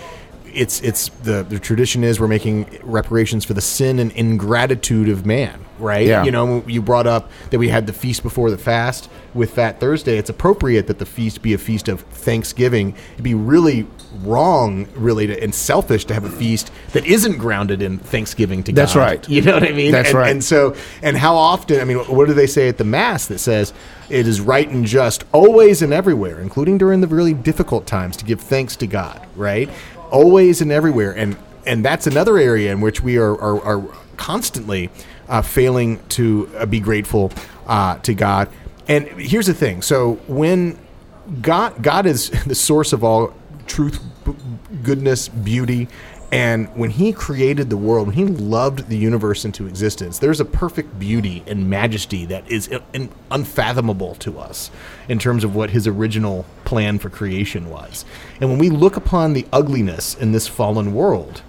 it's 0.53 0.81
it's 0.81 1.09
the 1.23 1.43
the 1.43 1.59
tradition 1.59 2.05
is 2.05 2.21
we're 2.21 2.29
making 2.29 2.79
reparations 2.83 3.45
for 3.45 3.55
the 3.55 3.61
sin 3.61 3.99
and 3.99 4.13
ingratitude 4.13 5.09
of 5.09 5.27
man, 5.27 5.65
right? 5.79 6.07
Yeah. 6.07 6.25
You 6.25 6.31
know, 6.31 6.65
you 6.67 6.83
brought 6.83 7.07
up 7.07 7.31
that 7.51 7.59
we 7.59 7.69
had 7.69 7.87
the 7.87 7.93
feast 7.93 8.23
before 8.23 8.51
the 8.51 8.59
fast 8.59 9.11
with 9.35 9.55
Fat 9.55 9.81
Thursday. 9.81 10.19
It's 10.19 10.31
appropriate 10.31 10.87
that 10.87 10.99
the 10.99 11.07
feast 11.07 11.43
be 11.43 11.55
a 11.55 11.59
feast 11.59 11.89
of 11.89 12.01
thanksgiving. 12.01 12.95
It'd 13.15 13.25
be 13.25 13.35
really 13.35 13.87
wrong, 14.23 14.89
really, 14.95 15.27
to, 15.27 15.43
and 15.43 15.55
selfish 15.55 16.05
to 16.07 16.15
have 16.15 16.25
a 16.25 16.31
feast 16.31 16.73
that 16.93 17.05
isn't 17.07 17.39
grounded 17.39 17.83
in 17.83 17.99
thanksgiving 17.99 18.63
to 18.65 18.73
That's 18.73 18.95
God. 18.95 19.01
right. 19.01 19.29
You 19.29 19.43
know 19.43 19.55
what 19.55 19.65
I 19.65 19.73
mean? 19.73 19.93
That's 19.93 20.11
and, 20.11 20.19
right. 20.19 20.31
And 20.31 20.43
so, 20.43 20.75
and 21.03 21.17
how 21.17 21.35
often? 21.35 21.81
I 21.81 21.85
mean, 21.85 21.99
what 21.99 22.27
do 22.27 22.35
they 22.35 22.47
say 22.47 22.69
at 22.69 22.79
the 22.79 22.85
mass 22.85 23.27
that 23.27 23.39
says 23.39 23.73
it 24.09 24.27
is 24.27 24.41
right 24.41 24.69
and 24.69 24.87
just 24.87 25.25
always 25.33 25.83
and 25.83 25.93
everywhere, 25.93 26.41
including 26.41 26.79
during 26.79 27.01
the 27.01 27.07
really 27.07 27.35
difficult 27.35 27.87
times, 27.87 28.17
to 28.19 28.25
give 28.25 28.41
thanks 28.41 28.77
to 28.77 28.87
God, 28.87 29.27
right? 29.37 29.69
Always 30.11 30.61
and 30.61 30.73
everywhere, 30.73 31.13
and 31.13 31.37
and 31.67 31.85
that's 31.85 32.07
another 32.07 32.39
area 32.39 32.73
in 32.73 32.81
which 32.81 33.03
we 33.03 33.19
are 33.19 33.39
are, 33.41 33.61
are 33.63 33.85
constantly 34.17 34.91
uh, 35.29 35.43
failing 35.43 36.01
to 36.11 36.51
uh, 36.57 36.67
be 36.67 36.81
grateful 36.81 37.33
uh, 37.67 37.99
to 37.99 38.15
God. 38.15 38.49
And 38.89 39.07
here's 39.09 39.47
the 39.47 39.55
thing: 39.55 39.83
so 39.83 40.15
when 40.27 40.79
God 41.43 41.83
God 41.83 42.07
is 42.07 42.31
the 42.47 42.55
source 42.55 42.93
of 42.93 43.05
all 43.05 43.35
truth, 43.67 44.01
b- 44.25 44.35
goodness, 44.83 45.29
beauty. 45.29 45.89
And 46.31 46.69
when 46.77 46.91
he 46.91 47.13
created 47.13 47.71
the 47.71 47.77
world, 47.79 48.09
when 48.09 48.17
he 48.17 48.27
loved 48.27 48.89
the 48.89 48.99
universe 48.99 49.47
into 49.47 49.67
existence, 49.67 50.19
there's 50.19 50.41
a 50.41 50.45
perfect 50.45 50.99
beauty 50.99 51.43
and 51.47 51.71
majesty 51.71 52.27
that 52.27 52.51
is 52.51 52.69
un- 52.71 52.83
un- 52.95 53.09
unfathomable 53.31 54.15
to 54.17 54.39
us 54.39 54.71
in 55.09 55.19
terms 55.19 55.43
of 55.43 55.55
what 55.55 55.71
his 55.71 55.87
original 55.87 56.45
plan 56.65 56.99
for 56.99 57.09
creation 57.09 57.71
was. 57.71 58.05
And 58.41 58.51
when 58.51 58.59
we 58.59 58.69
look 58.69 58.97
upon 58.97 59.33
the 59.33 59.47
ugliness 59.53 60.15
in 60.15 60.33
this 60.33 60.47
fallen 60.47 60.93
world, 60.93 61.41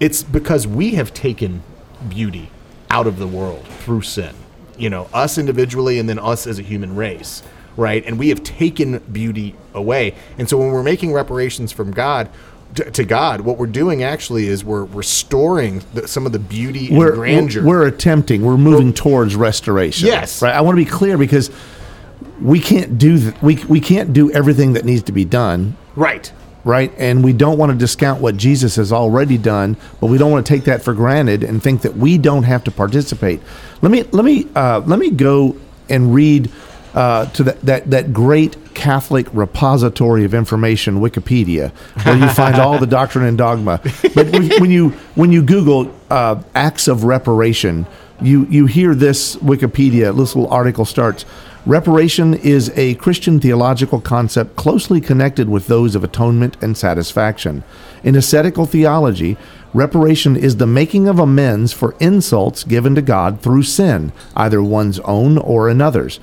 it's 0.00 0.24
because 0.24 0.66
we 0.66 0.94
have 0.94 1.14
taken 1.14 1.62
beauty 2.08 2.50
out 2.90 3.06
of 3.06 3.20
the 3.20 3.28
world 3.28 3.64
through 3.66 4.02
sin. 4.02 4.34
You 4.76 4.90
know, 4.90 5.08
us 5.14 5.38
individually 5.38 6.00
and 6.00 6.08
then 6.08 6.18
us 6.18 6.48
as 6.48 6.58
a 6.58 6.62
human 6.62 6.96
race, 6.96 7.44
right? 7.76 8.04
And 8.04 8.18
we 8.18 8.30
have 8.30 8.42
taken 8.42 8.98
beauty 8.98 9.54
away. 9.74 10.16
And 10.38 10.48
so 10.48 10.58
when 10.58 10.72
we're 10.72 10.82
making 10.82 11.12
reparations 11.12 11.70
from 11.70 11.92
God 11.92 12.28
to, 12.74 12.90
to 12.90 13.04
God, 13.04 13.42
what 13.42 13.58
we're 13.58 13.66
doing 13.66 14.02
actually 14.02 14.46
is 14.48 14.64
we're 14.64 14.84
restoring 14.84 15.82
the, 15.94 16.08
some 16.08 16.26
of 16.26 16.32
the 16.32 16.38
beauty 16.38 16.88
and 16.88 16.98
we're, 16.98 17.12
grandeur. 17.14 17.64
We're 17.64 17.86
attempting. 17.86 18.42
We're 18.42 18.56
moving 18.56 18.92
towards 18.92 19.36
restoration. 19.36 20.06
Yes. 20.08 20.42
right. 20.42 20.54
I 20.54 20.60
want 20.60 20.78
to 20.78 20.84
be 20.84 20.90
clear 20.90 21.18
because 21.18 21.50
we 22.40 22.60
can't 22.60 22.98
do 22.98 23.18
th- 23.18 23.42
we 23.42 23.56
we 23.64 23.80
can't 23.80 24.12
do 24.12 24.30
everything 24.32 24.72
that 24.72 24.84
needs 24.84 25.02
to 25.04 25.12
be 25.12 25.24
done. 25.24 25.76
right. 25.96 26.32
Right, 26.64 26.92
and 26.96 27.24
we 27.24 27.32
don't 27.32 27.58
want 27.58 27.72
to 27.72 27.76
discount 27.76 28.20
what 28.20 28.36
Jesus 28.36 28.76
has 28.76 28.92
already 28.92 29.36
done, 29.36 29.76
but 30.00 30.06
we 30.06 30.16
don't 30.16 30.30
want 30.30 30.46
to 30.46 30.52
take 30.54 30.62
that 30.66 30.80
for 30.80 30.94
granted 30.94 31.42
and 31.42 31.60
think 31.60 31.82
that 31.82 31.96
we 31.96 32.18
don't 32.18 32.44
have 32.44 32.62
to 32.62 32.70
participate. 32.70 33.40
Let 33.80 33.90
me 33.90 34.04
let 34.12 34.24
me 34.24 34.46
uh, 34.54 34.80
let 34.86 35.00
me 35.00 35.10
go 35.10 35.56
and 35.88 36.14
read 36.14 36.52
uh, 36.94 37.26
to 37.26 37.42
that, 37.44 37.60
that 37.62 37.90
that 37.90 38.12
great 38.12 38.56
Catholic 38.74 39.26
repository 39.32 40.24
of 40.24 40.34
information, 40.34 41.00
Wikipedia, 41.00 41.70
where 42.04 42.16
you 42.16 42.28
find 42.28 42.56
all 42.56 42.78
the 42.78 42.86
doctrine 42.86 43.24
and 43.24 43.38
dogma. 43.38 43.80
But 44.14 44.30
when, 44.30 44.48
when 44.60 44.70
you 44.70 44.90
when 45.14 45.32
you 45.32 45.42
Google 45.42 45.94
uh, 46.10 46.42
acts 46.54 46.88
of 46.88 47.04
reparation, 47.04 47.86
you 48.20 48.46
you 48.46 48.66
hear 48.66 48.94
this 48.94 49.36
Wikipedia. 49.36 50.16
This 50.16 50.34
little 50.34 50.48
article 50.48 50.84
starts. 50.84 51.24
Reparation 51.64 52.34
is 52.34 52.72
a 52.74 52.96
Christian 52.96 53.38
theological 53.38 54.00
concept 54.00 54.56
closely 54.56 55.00
connected 55.00 55.48
with 55.48 55.68
those 55.68 55.94
of 55.94 56.02
atonement 56.02 56.56
and 56.60 56.76
satisfaction. 56.76 57.62
In 58.02 58.16
ascetical 58.16 58.66
theology, 58.66 59.36
reparation 59.72 60.34
is 60.34 60.56
the 60.56 60.66
making 60.66 61.06
of 61.06 61.20
amends 61.20 61.72
for 61.72 61.94
insults 62.00 62.64
given 62.64 62.96
to 62.96 63.02
God 63.02 63.40
through 63.40 63.62
sin, 63.62 64.12
either 64.34 64.60
one's 64.60 64.98
own 65.00 65.38
or 65.38 65.68
another's. 65.68 66.18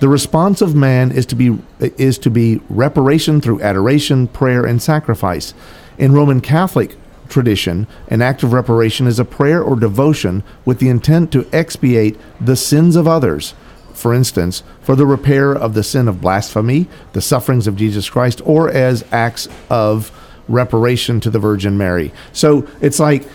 The 0.00 0.08
response 0.08 0.62
of 0.62 0.74
man 0.74 1.12
is 1.12 1.26
to 1.26 1.36
be 1.36 1.58
is 1.78 2.18
to 2.18 2.30
be 2.30 2.60
reparation 2.68 3.40
through 3.40 3.60
adoration, 3.60 4.28
prayer, 4.28 4.64
and 4.64 4.82
sacrifice. 4.82 5.54
In 5.98 6.12
Roman 6.12 6.40
Catholic 6.40 6.96
tradition, 7.28 7.86
an 8.08 8.22
act 8.22 8.42
of 8.42 8.52
reparation 8.52 9.06
is 9.06 9.18
a 9.18 9.24
prayer 9.24 9.62
or 9.62 9.76
devotion 9.76 10.42
with 10.64 10.78
the 10.78 10.88
intent 10.88 11.30
to 11.32 11.46
expiate 11.52 12.18
the 12.40 12.56
sins 12.56 12.96
of 12.96 13.06
others. 13.06 13.54
For 13.92 14.14
instance, 14.14 14.62
for 14.80 14.96
the 14.96 15.06
repair 15.06 15.52
of 15.52 15.74
the 15.74 15.82
sin 15.82 16.08
of 16.08 16.22
blasphemy, 16.22 16.88
the 17.12 17.20
sufferings 17.20 17.66
of 17.66 17.76
Jesus 17.76 18.08
Christ, 18.08 18.40
or 18.46 18.70
as 18.70 19.04
acts 19.12 19.48
of 19.68 20.10
reparation 20.48 21.20
to 21.20 21.30
the 21.30 21.38
Virgin 21.38 21.76
Mary. 21.76 22.10
So 22.32 22.66
it's 22.80 22.98
like 22.98 23.28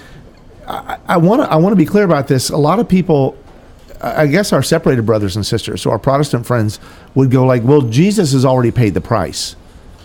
I 0.68 1.18
want 1.18 1.44
to 1.44 1.48
I 1.50 1.58
want 1.58 1.74
to 1.74 1.78
be 1.78 1.86
clear 1.86 2.06
about 2.06 2.28
this. 2.28 2.50
A 2.50 2.58
lot 2.58 2.80
of 2.80 2.90
people, 2.90 3.38
I 4.02 4.28
guess, 4.28 4.54
our 4.54 4.64
separated 4.64 5.06
brothers 5.06 5.36
and 5.36 5.46
sisters, 5.46 5.82
so 5.82 5.92
our 5.92 6.00
Protestant 6.00 6.46
friends 6.46 6.80
would 7.14 7.32
go 7.32 7.46
like, 7.46 7.64
"Well, 7.64 7.82
Jesus 7.82 8.34
has 8.34 8.46
already 8.46 8.72
paid 8.72 8.94
the 8.94 9.02
price, 9.02 9.56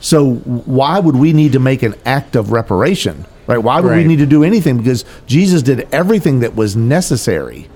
so 0.00 0.34
why 0.34 0.98
would 0.98 1.16
we 1.16 1.32
need 1.32 1.52
to 1.52 1.60
make 1.60 1.82
an 1.82 1.94
act 2.04 2.36
of 2.36 2.52
reparation? 2.52 3.26
Right? 3.46 3.58
Why 3.58 3.80
would 3.80 3.96
we 3.96 4.04
need 4.04 4.20
to 4.20 4.26
do 4.26 4.44
anything? 4.44 4.76
Because 4.78 5.04
Jesus 5.26 5.62
did 5.62 5.88
everything 5.92 6.40
that 6.40 6.54
was 6.56 6.76
necessary." 6.76 7.68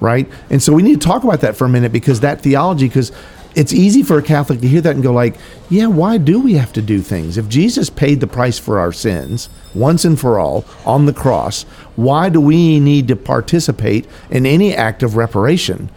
right? 0.00 0.26
And 0.48 0.62
so 0.62 0.72
we 0.72 0.82
need 0.82 1.00
to 1.00 1.06
talk 1.06 1.24
about 1.24 1.42
that 1.42 1.56
for 1.56 1.66
a 1.66 1.68
minute 1.68 1.92
because 1.92 2.20
that 2.20 2.40
theology, 2.40 2.88
because 2.88 3.12
it's 3.54 3.72
easy 3.72 4.02
for 4.02 4.18
a 4.18 4.22
Catholic 4.22 4.60
to 4.60 4.68
hear 4.68 4.80
that 4.80 4.94
and 4.94 5.02
go 5.02 5.12
like, 5.12 5.36
yeah, 5.68 5.86
why 5.86 6.18
do 6.18 6.40
we 6.40 6.54
have 6.54 6.72
to 6.74 6.82
do 6.82 7.00
things? 7.00 7.36
If 7.36 7.48
Jesus 7.48 7.90
paid 7.90 8.20
the 8.20 8.26
price 8.26 8.58
for 8.58 8.78
our 8.78 8.92
sins 8.92 9.48
once 9.74 10.04
and 10.04 10.18
for 10.18 10.38
all 10.38 10.64
on 10.84 11.06
the 11.06 11.12
cross, 11.12 11.64
why 11.96 12.28
do 12.28 12.40
we 12.40 12.80
need 12.80 13.08
to 13.08 13.16
participate 13.16 14.06
in 14.30 14.46
any 14.46 14.74
act 14.74 15.02
of 15.02 15.16
reparation, 15.16 15.90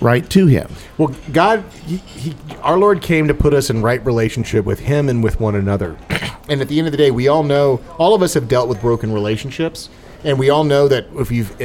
right, 0.00 0.28
to 0.30 0.46
him? 0.46 0.70
Well, 0.98 1.14
God, 1.32 1.64
he, 1.84 1.96
he, 1.96 2.34
our 2.62 2.78
Lord 2.78 3.02
came 3.02 3.28
to 3.28 3.34
put 3.34 3.54
us 3.54 3.70
in 3.70 3.82
right 3.82 4.04
relationship 4.04 4.64
with 4.64 4.80
Him 4.80 5.08
and 5.08 5.22
with 5.22 5.40
one 5.40 5.54
another. 5.54 5.96
and 6.48 6.60
at 6.60 6.68
the 6.68 6.78
end 6.78 6.88
of 6.88 6.92
the 6.92 6.98
day, 6.98 7.10
we 7.10 7.28
all 7.28 7.42
know, 7.42 7.80
all 7.98 8.14
of 8.14 8.22
us 8.22 8.34
have 8.34 8.48
dealt 8.48 8.68
with 8.68 8.80
broken 8.80 9.12
relationships, 9.12 9.88
and 10.24 10.38
we 10.38 10.50
all 10.50 10.64
know 10.64 10.88
that 10.88 11.06
if 11.14 11.30
you've 11.30 11.56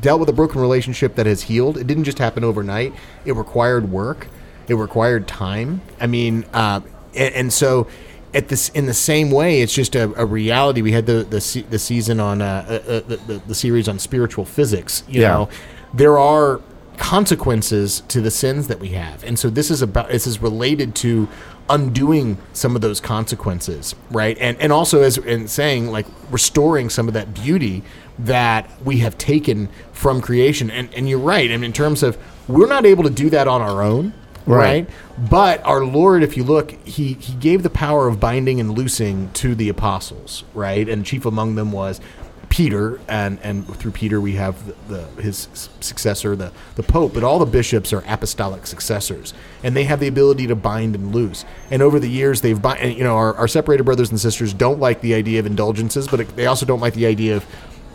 dealt 0.00 0.20
with 0.20 0.28
a 0.28 0.32
broken 0.32 0.60
relationship 0.60 1.14
that 1.16 1.26
has 1.26 1.42
healed, 1.42 1.76
it 1.76 1.86
didn't 1.86 2.04
just 2.04 2.18
happen 2.18 2.44
overnight. 2.44 2.94
It 3.24 3.32
required 3.32 3.90
work. 3.90 4.28
It 4.68 4.74
required 4.74 5.26
time. 5.28 5.80
I 6.00 6.06
mean, 6.06 6.44
uh, 6.52 6.80
and, 7.14 7.34
and 7.34 7.52
so. 7.52 7.86
At 8.34 8.48
this, 8.48 8.68
in 8.70 8.84
the 8.84 8.92
same 8.92 9.30
way, 9.30 9.62
it's 9.62 9.72
just 9.72 9.94
a, 9.96 10.12
a 10.20 10.26
reality. 10.26 10.82
We 10.82 10.92
had 10.92 11.06
the 11.06 11.22
the, 11.24 11.64
the 11.70 11.78
season 11.78 12.20
on 12.20 12.42
uh, 12.42 12.66
uh, 12.68 12.72
uh, 12.92 13.00
the, 13.00 13.16
the 13.16 13.42
the 13.46 13.54
series 13.54 13.88
on 13.88 13.98
spiritual 13.98 14.44
physics. 14.44 15.04
You 15.08 15.22
Yeah. 15.22 15.28
know, 15.28 15.48
there 15.94 16.18
are 16.18 16.60
consequences 16.98 18.02
to 18.08 18.20
the 18.20 18.30
sins 18.30 18.68
that 18.68 18.78
we 18.80 18.88
have 18.88 19.22
and 19.22 19.38
so 19.38 19.48
this 19.50 19.70
is 19.70 19.80
about 19.82 20.08
this 20.08 20.26
is 20.26 20.40
related 20.40 20.94
to 20.94 21.28
undoing 21.68 22.36
some 22.52 22.74
of 22.74 22.80
those 22.82 23.00
consequences 23.00 23.94
right 24.10 24.36
and 24.40 24.58
and 24.60 24.72
also 24.72 25.02
as 25.02 25.18
in 25.18 25.46
saying 25.46 25.88
like 25.88 26.06
restoring 26.30 26.88
some 26.90 27.06
of 27.06 27.14
that 27.14 27.32
beauty 27.34 27.82
that 28.18 28.68
we 28.84 28.98
have 28.98 29.16
taken 29.18 29.68
from 29.92 30.20
creation 30.20 30.70
and 30.70 30.92
and 30.94 31.08
you're 31.08 31.18
right 31.18 31.50
and 31.50 31.64
in 31.64 31.72
terms 31.72 32.02
of 32.02 32.16
we're 32.48 32.66
not 32.66 32.84
able 32.86 33.04
to 33.04 33.10
do 33.10 33.28
that 33.28 33.46
on 33.46 33.60
our 33.60 33.82
own 33.82 34.12
Right. 34.46 34.86
right 34.86 34.90
but 35.30 35.64
our 35.64 35.84
lord 35.84 36.22
if 36.22 36.36
you 36.36 36.44
look 36.44 36.70
he 36.86 37.14
he 37.14 37.34
gave 37.34 37.62
the 37.62 37.70
power 37.70 38.06
of 38.06 38.20
binding 38.20 38.60
and 38.60 38.76
loosing 38.76 39.30
to 39.32 39.54
the 39.54 39.68
apostles 39.68 40.44
right 40.54 40.88
and 40.88 41.04
chief 41.04 41.26
among 41.26 41.56
them 41.56 41.72
was 41.72 42.00
Peter, 42.48 43.00
and 43.08 43.38
and 43.42 43.66
through 43.76 43.90
Peter 43.90 44.20
we 44.20 44.32
have 44.32 44.66
the, 44.66 44.74
the 44.94 45.22
his 45.22 45.48
successor, 45.80 46.36
the 46.36 46.52
the 46.76 46.82
Pope. 46.82 47.12
But 47.14 47.24
all 47.24 47.38
the 47.38 47.46
bishops 47.46 47.92
are 47.92 48.02
apostolic 48.06 48.66
successors, 48.66 49.34
and 49.62 49.76
they 49.76 49.84
have 49.84 50.00
the 50.00 50.06
ability 50.06 50.46
to 50.46 50.54
bind 50.54 50.94
and 50.94 51.14
loose. 51.14 51.44
And 51.70 51.82
over 51.82 51.98
the 51.98 52.08
years, 52.08 52.40
they've 52.40 52.58
you 52.82 53.04
know 53.04 53.16
our, 53.16 53.34
our 53.34 53.48
separated 53.48 53.84
brothers 53.84 54.10
and 54.10 54.20
sisters 54.20 54.54
don't 54.54 54.80
like 54.80 55.00
the 55.00 55.14
idea 55.14 55.40
of 55.40 55.46
indulgences, 55.46 56.06
but 56.08 56.20
it, 56.20 56.36
they 56.36 56.46
also 56.46 56.64
don't 56.66 56.80
like 56.80 56.94
the 56.94 57.06
idea 57.06 57.36
of 57.36 57.46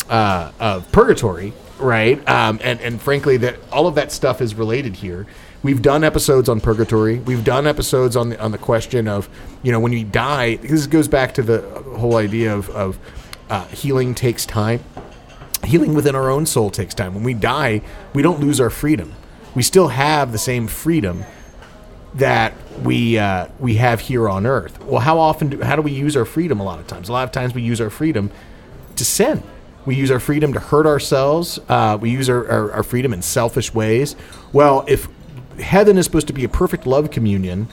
uh, 0.09 0.51
of 0.59 0.91
purgatory, 0.91 1.53
right? 1.79 2.17
Um, 2.27 2.59
and 2.61 2.79
and 2.81 3.01
frankly, 3.01 3.37
that 3.37 3.57
all 3.71 3.87
of 3.87 3.95
that 3.95 4.11
stuff 4.11 4.41
is 4.41 4.53
related 4.53 4.97
here. 4.97 5.27
We've 5.63 5.81
done 5.81 6.03
episodes 6.03 6.49
on 6.49 6.59
purgatory. 6.59 7.19
We've 7.19 7.43
done 7.43 7.67
episodes 7.67 8.15
on 8.15 8.29
the 8.29 8.41
on 8.41 8.51
the 8.51 8.57
question 8.57 9.07
of 9.07 9.29
you 9.61 9.71
know 9.71 9.79
when 9.79 9.91
you 9.91 10.03
die. 10.03 10.55
This 10.55 10.87
goes 10.87 11.07
back 11.07 11.35
to 11.35 11.43
the 11.43 11.61
whole 11.97 12.15
idea 12.15 12.55
of 12.55 12.69
of 12.71 12.97
uh, 13.49 13.65
healing 13.67 14.15
takes 14.15 14.45
time. 14.45 14.83
Healing 15.63 15.93
within 15.93 16.15
our 16.15 16.31
own 16.31 16.47
soul 16.47 16.71
takes 16.71 16.95
time. 16.95 17.13
When 17.13 17.23
we 17.23 17.35
die, 17.35 17.81
we 18.13 18.23
don't 18.23 18.39
lose 18.39 18.59
our 18.59 18.71
freedom. 18.71 19.13
we 19.53 19.61
still 19.61 19.89
have 19.89 20.31
the 20.31 20.37
same 20.37 20.67
freedom 20.67 21.25
that 22.15 22.53
we 22.83 23.19
uh, 23.19 23.47
we 23.59 23.75
have 23.75 23.99
here 23.99 24.27
on 24.27 24.45
earth. 24.45 24.83
Well, 24.85 25.01
how 25.01 25.19
often 25.19 25.49
do, 25.49 25.61
how 25.61 25.75
do 25.75 25.81
we 25.81 25.91
use 25.91 26.17
our 26.17 26.25
freedom? 26.25 26.59
A 26.59 26.63
lot 26.63 26.79
of 26.79 26.87
times, 26.87 27.07
a 27.09 27.13
lot 27.13 27.23
of 27.25 27.31
times 27.31 27.53
we 27.53 27.61
use 27.61 27.79
our 27.79 27.89
freedom 27.89 28.31
to 28.95 29.05
sin. 29.05 29.43
We 29.85 29.95
use 29.95 30.11
our 30.11 30.19
freedom 30.19 30.53
to 30.53 30.59
hurt 30.59 30.85
ourselves. 30.85 31.59
Uh, 31.67 31.97
we 31.99 32.11
use 32.11 32.29
our, 32.29 32.49
our, 32.49 32.71
our 32.73 32.83
freedom 32.83 33.13
in 33.13 33.21
selfish 33.21 33.73
ways. 33.73 34.15
Well, 34.53 34.85
if 34.87 35.07
heaven 35.61 35.97
is 35.97 36.05
supposed 36.05 36.27
to 36.27 36.33
be 36.33 36.43
a 36.43 36.49
perfect 36.49 36.85
love 36.85 37.11
communion, 37.11 37.67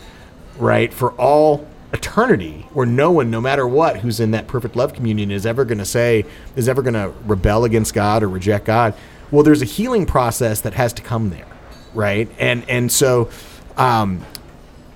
right, 0.59 0.92
for 0.92 1.12
all 1.12 1.66
eternity, 1.92 2.66
where 2.73 2.87
no 2.87 3.11
one, 3.11 3.30
no 3.30 3.40
matter 3.40 3.66
what, 3.66 3.99
who's 3.99 4.21
in 4.21 4.33
that 4.33 4.47
perfect 4.47 4.76
love 4.76 4.92
communion 4.92 5.30
is 5.30 5.47
ever 5.47 5.64
going 5.64 5.78
to 5.78 5.87
say, 5.87 6.25
is 6.54 6.68
ever 6.68 6.83
going 6.83 6.95
to 6.95 7.12
rebel 7.25 7.64
against 7.64 7.95
God 7.95 8.23
or 8.23 8.28
reject 8.28 8.66
God. 8.66 8.95
Well, 9.30 9.42
there's 9.42 9.62
a 9.62 9.66
healing 9.66 10.07
process 10.07 10.61
that 10.62 10.75
has 10.75 10.92
to 10.95 11.02
come 11.02 11.30
there, 11.30 11.47
right? 11.95 12.28
And 12.38 12.68
and 12.68 12.90
so 12.90 13.30
um, 13.76 14.25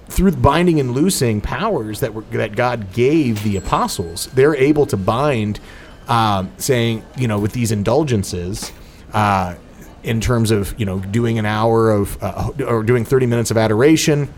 through 0.09 0.33
binding 0.33 0.81
and 0.81 0.93
loosing 0.93 1.41
powers 1.41 2.01
that 2.01 2.15
were 2.15 2.23
that 2.33 2.57
God 2.57 2.93
gave 2.93 3.43
the 3.43 3.57
apostles, 3.57 4.27
they're 4.29 4.57
able 4.57 4.87
to 4.87 4.97
bind, 4.97 5.61
um, 6.09 6.53
saying 6.59 7.05
you 7.17 7.29
know 7.29 7.39
with 7.39 7.53
these 7.53 7.73
indulgences. 7.73 8.73
Uh, 9.13 9.57
in 10.03 10.21
terms 10.21 10.51
of 10.51 10.79
you 10.79 10.87
know 10.87 10.99
doing 10.99 11.39
an 11.39 11.47
hour 11.47 11.91
of 11.91 12.23
uh, 12.23 12.51
or 12.67 12.83
doing 12.83 13.05
30 13.05 13.27
minutes 13.27 13.51
of 13.51 13.57
adoration 13.57 14.33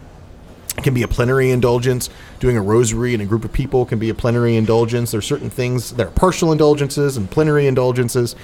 it 0.77 0.83
can 0.83 0.95
be 0.95 1.03
a 1.03 1.09
plenary 1.09 1.51
indulgence 1.51 2.11
doing 2.41 2.57
a 2.57 2.63
rosary 2.63 3.15
in 3.15 3.21
a 3.21 3.27
group 3.27 3.45
of 3.45 3.53
people 3.53 3.85
can 3.85 3.99
be 3.99 4.11
a 4.11 4.15
plenary 4.15 4.57
indulgence 4.57 5.11
there 5.11 5.19
are 5.19 5.23
certain 5.23 5.51
things 5.51 5.93
that 5.93 6.07
are 6.07 6.11
partial 6.11 6.53
indulgences 6.53 7.17
and 7.17 7.31
plenary 7.31 7.67
indulgences 7.67 8.35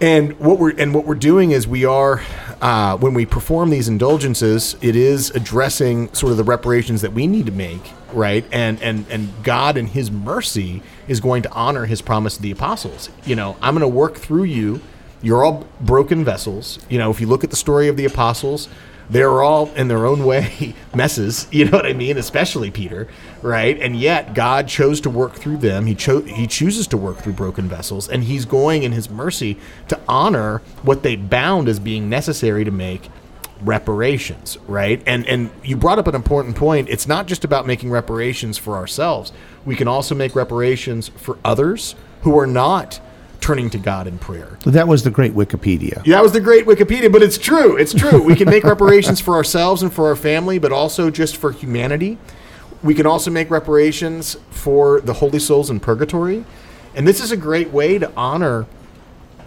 and 0.00 0.38
what 0.38 0.58
we're 0.58 0.78
and 0.78 0.94
what 0.94 1.06
we're 1.06 1.14
doing 1.14 1.52
is 1.52 1.66
we 1.66 1.86
are 1.86 2.20
uh, 2.60 2.96
when 2.98 3.14
we 3.14 3.24
perform 3.24 3.70
these 3.70 3.88
indulgences, 3.88 4.76
it 4.82 4.94
is 4.94 5.30
addressing 5.30 6.12
sort 6.12 6.32
of 6.32 6.36
the 6.36 6.44
reparations 6.44 7.00
that 7.00 7.12
we 7.12 7.26
need 7.26 7.46
to 7.46 7.52
make, 7.52 7.92
right? 8.12 8.44
And 8.52 8.80
and 8.82 9.06
and 9.08 9.32
God 9.42 9.78
in 9.78 9.86
His 9.86 10.10
mercy 10.10 10.82
is 11.08 11.20
going 11.20 11.42
to 11.44 11.52
honor 11.52 11.86
His 11.86 12.02
promise 12.02 12.36
to 12.36 12.42
the 12.42 12.50
apostles. 12.50 13.08
You 13.24 13.36
know, 13.36 13.56
I'm 13.62 13.74
going 13.74 13.90
to 13.90 13.96
work 13.96 14.16
through 14.16 14.44
you. 14.44 14.80
You're 15.26 15.44
all 15.44 15.66
broken 15.80 16.24
vessels. 16.24 16.78
You 16.88 16.98
know, 16.98 17.10
if 17.10 17.20
you 17.20 17.26
look 17.26 17.42
at 17.42 17.50
the 17.50 17.56
story 17.56 17.88
of 17.88 17.96
the 17.96 18.04
apostles, 18.04 18.68
they're 19.10 19.42
all 19.42 19.72
in 19.74 19.88
their 19.88 20.06
own 20.06 20.24
way 20.24 20.74
messes 20.94 21.46
you 21.52 21.64
know 21.64 21.76
what 21.76 21.86
i 21.86 21.92
mean 21.92 22.18
especially 22.18 22.72
peter 22.72 23.06
right? 23.42 23.80
And 23.80 23.96
yet 23.96 24.34
god 24.34 24.66
chose 24.66 25.00
to 25.02 25.10
work 25.10 25.34
through 25.34 25.58
them. 25.58 25.86
He 25.86 25.94
chose 25.94 26.28
he 26.28 26.46
chooses 26.46 26.86
to 26.88 26.96
work 26.96 27.18
through 27.18 27.34
broken 27.34 27.68
vessels 27.68 28.08
and 28.08 28.24
he's 28.24 28.44
going 28.44 28.82
in 28.82 28.92
his 28.92 29.08
mercy 29.08 29.58
to 29.88 30.00
honor 30.08 30.62
what 30.82 31.02
they 31.04 31.14
bound 31.14 31.68
as 31.68 31.78
being 31.78 32.08
necessary 32.08 32.64
to 32.64 32.70
make 32.70 33.08
reparations 33.60 34.58
right? 34.66 35.02
And 35.06 35.24
and 35.26 35.50
you 35.62 35.76
brought 35.76 35.98
up 35.98 36.08
an 36.08 36.14
important 36.14 36.56
point. 36.56 36.88
It's 36.88 37.06
not 37.06 37.26
just 37.26 37.44
about 37.44 37.66
making 37.66 37.90
reparations 37.90 38.58
for 38.58 38.76
ourselves. 38.76 39.32
We 39.64 39.76
can 39.76 39.86
also 39.86 40.14
make 40.14 40.34
reparations 40.34 41.08
for 41.08 41.38
others 41.44 41.94
who 42.22 42.36
are 42.38 42.46
not 42.46 43.00
turning 43.40 43.70
to 43.70 43.78
god 43.78 44.06
in 44.06 44.18
prayer 44.18 44.58
That 44.64 44.88
was 44.88 45.02
the 45.02 45.10
great 45.10 45.34
Wikipedia. 45.34 46.02
yeah, 46.04 46.16
that 46.16 46.22
was 46.22 46.32
the 46.32 46.40
great 46.40 46.66
Wikipedia, 46.66 47.10
but 47.12 47.22
it's 47.22 47.38
true. 47.38 47.76
It's 47.76 47.94
true. 47.94 48.20
We 48.22 48.34
can 48.34 48.48
make 48.48 48.64
reparations 48.74 49.20
for 49.20 49.34
ourselves 49.34 49.82
and 49.82 49.92
for 49.92 50.06
our 50.08 50.16
family, 50.16 50.58
but 50.58 50.72
also 50.72 51.10
just 51.10 51.36
for 51.36 51.52
humanity. 51.52 52.18
We 52.82 52.94
can 52.94 53.06
also 53.06 53.30
make 53.30 53.50
reparations 53.50 54.36
for 54.50 55.00
the 55.00 55.14
holy 55.14 55.38
souls 55.38 55.70
in 55.70 55.80
purgatory. 55.80 56.44
And 56.94 57.06
this 57.06 57.20
is 57.20 57.30
a 57.32 57.36
great 57.36 57.70
way 57.70 57.98
to 57.98 58.10
honor 58.16 58.66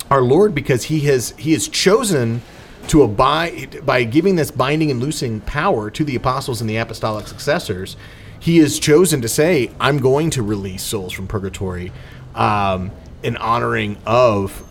our 0.09 0.21
Lord 0.21 0.53
because 0.55 0.85
he 0.85 1.01
has 1.01 1.31
he 1.37 1.53
has 1.53 1.67
chosen 1.67 2.41
to 2.87 3.03
abide 3.03 3.85
by 3.85 4.03
giving 4.03 4.35
this 4.35 4.49
binding 4.51 4.89
and 4.91 4.99
loosing 4.99 5.41
power 5.41 5.89
to 5.91 6.03
the 6.03 6.15
apostles 6.15 6.61
and 6.61 6.69
the 6.69 6.77
apostolic 6.77 7.27
successors. 7.27 7.95
He 8.39 8.57
has 8.59 8.79
chosen 8.79 9.21
to 9.21 9.27
say, 9.27 9.69
"I'm 9.79 9.97
going 9.99 10.29
to 10.31 10.41
release 10.43 10.81
souls 10.83 11.11
from 11.13 11.27
purgatory," 11.27 11.91
um, 12.35 12.91
in 13.23 13.37
honoring 13.37 13.97
of 14.05 14.65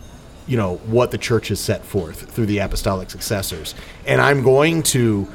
you 0.47 0.57
know 0.57 0.77
what 0.77 1.11
the 1.11 1.17
church 1.17 1.49
has 1.49 1.59
set 1.59 1.85
forth 1.85 2.31
through 2.31 2.47
the 2.47 2.59
apostolic 2.59 3.09
successors, 3.09 3.75
and 4.05 4.19
I'm 4.19 4.41
going 4.41 4.83
to 4.83 5.27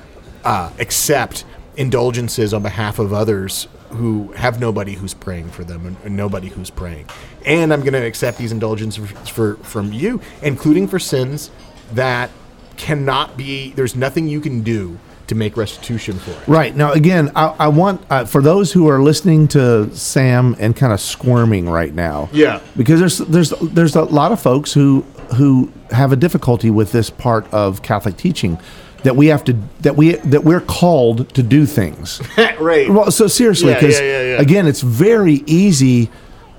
uh, 0.44 0.70
accept 0.78 1.44
indulgences 1.76 2.52
on 2.52 2.62
behalf 2.62 2.98
of 2.98 3.12
others 3.12 3.68
who 3.90 4.32
have 4.32 4.58
nobody 4.58 4.94
who's 4.94 5.14
praying 5.14 5.50
for 5.50 5.62
them 5.62 5.96
and, 6.04 6.16
nobody 6.16 6.48
who's 6.48 6.70
praying, 6.70 7.08
and 7.46 7.72
I'm 7.72 7.80
going 7.80 7.92
to 7.92 8.04
accept 8.04 8.38
these 8.38 8.50
indulgences 8.50 9.08
for 9.28 9.54
from 9.56 9.92
you, 9.92 10.20
including 10.42 10.88
for 10.88 10.98
sins 10.98 11.50
that 11.92 12.30
cannot 12.76 13.36
be. 13.36 13.72
There's 13.72 13.94
nothing 13.94 14.26
you 14.26 14.40
can 14.40 14.62
do 14.62 14.98
to 15.28 15.34
make 15.34 15.56
restitution 15.56 16.18
for 16.18 16.30
it. 16.30 16.48
Right 16.48 16.74
now, 16.76 16.92
again, 16.92 17.30
I, 17.34 17.54
I 17.58 17.68
want 17.68 18.04
uh, 18.10 18.24
for 18.24 18.42
those 18.42 18.72
who 18.72 18.88
are 18.88 19.02
listening 19.02 19.48
to 19.48 19.94
Sam 19.96 20.54
and 20.58 20.76
kind 20.76 20.92
of 20.92 21.00
squirming 21.00 21.68
right 21.68 21.94
now. 21.94 22.28
Yeah. 22.32 22.60
because 22.76 23.00
there's 23.00 23.18
there's 23.18 23.50
there's 23.62 23.96
a 23.96 24.04
lot 24.04 24.32
of 24.32 24.40
folks 24.40 24.72
who 24.72 25.02
who 25.36 25.72
have 25.90 26.12
a 26.12 26.16
difficulty 26.16 26.70
with 26.70 26.92
this 26.92 27.10
part 27.10 27.52
of 27.52 27.82
Catholic 27.82 28.16
teaching 28.16 28.58
that 29.04 29.16
we 29.16 29.26
have 29.28 29.44
to 29.44 29.56
that 29.80 29.96
we 29.96 30.16
that 30.16 30.44
we're 30.44 30.60
called 30.60 31.32
to 31.34 31.42
do 31.42 31.66
things. 31.66 32.20
right. 32.58 32.90
Well, 32.90 33.10
so 33.10 33.26
seriously, 33.26 33.72
because 33.74 34.00
yeah, 34.00 34.06
yeah, 34.06 34.22
yeah. 34.22 34.40
again, 34.40 34.66
it's 34.66 34.80
very 34.80 35.42
easy 35.46 36.10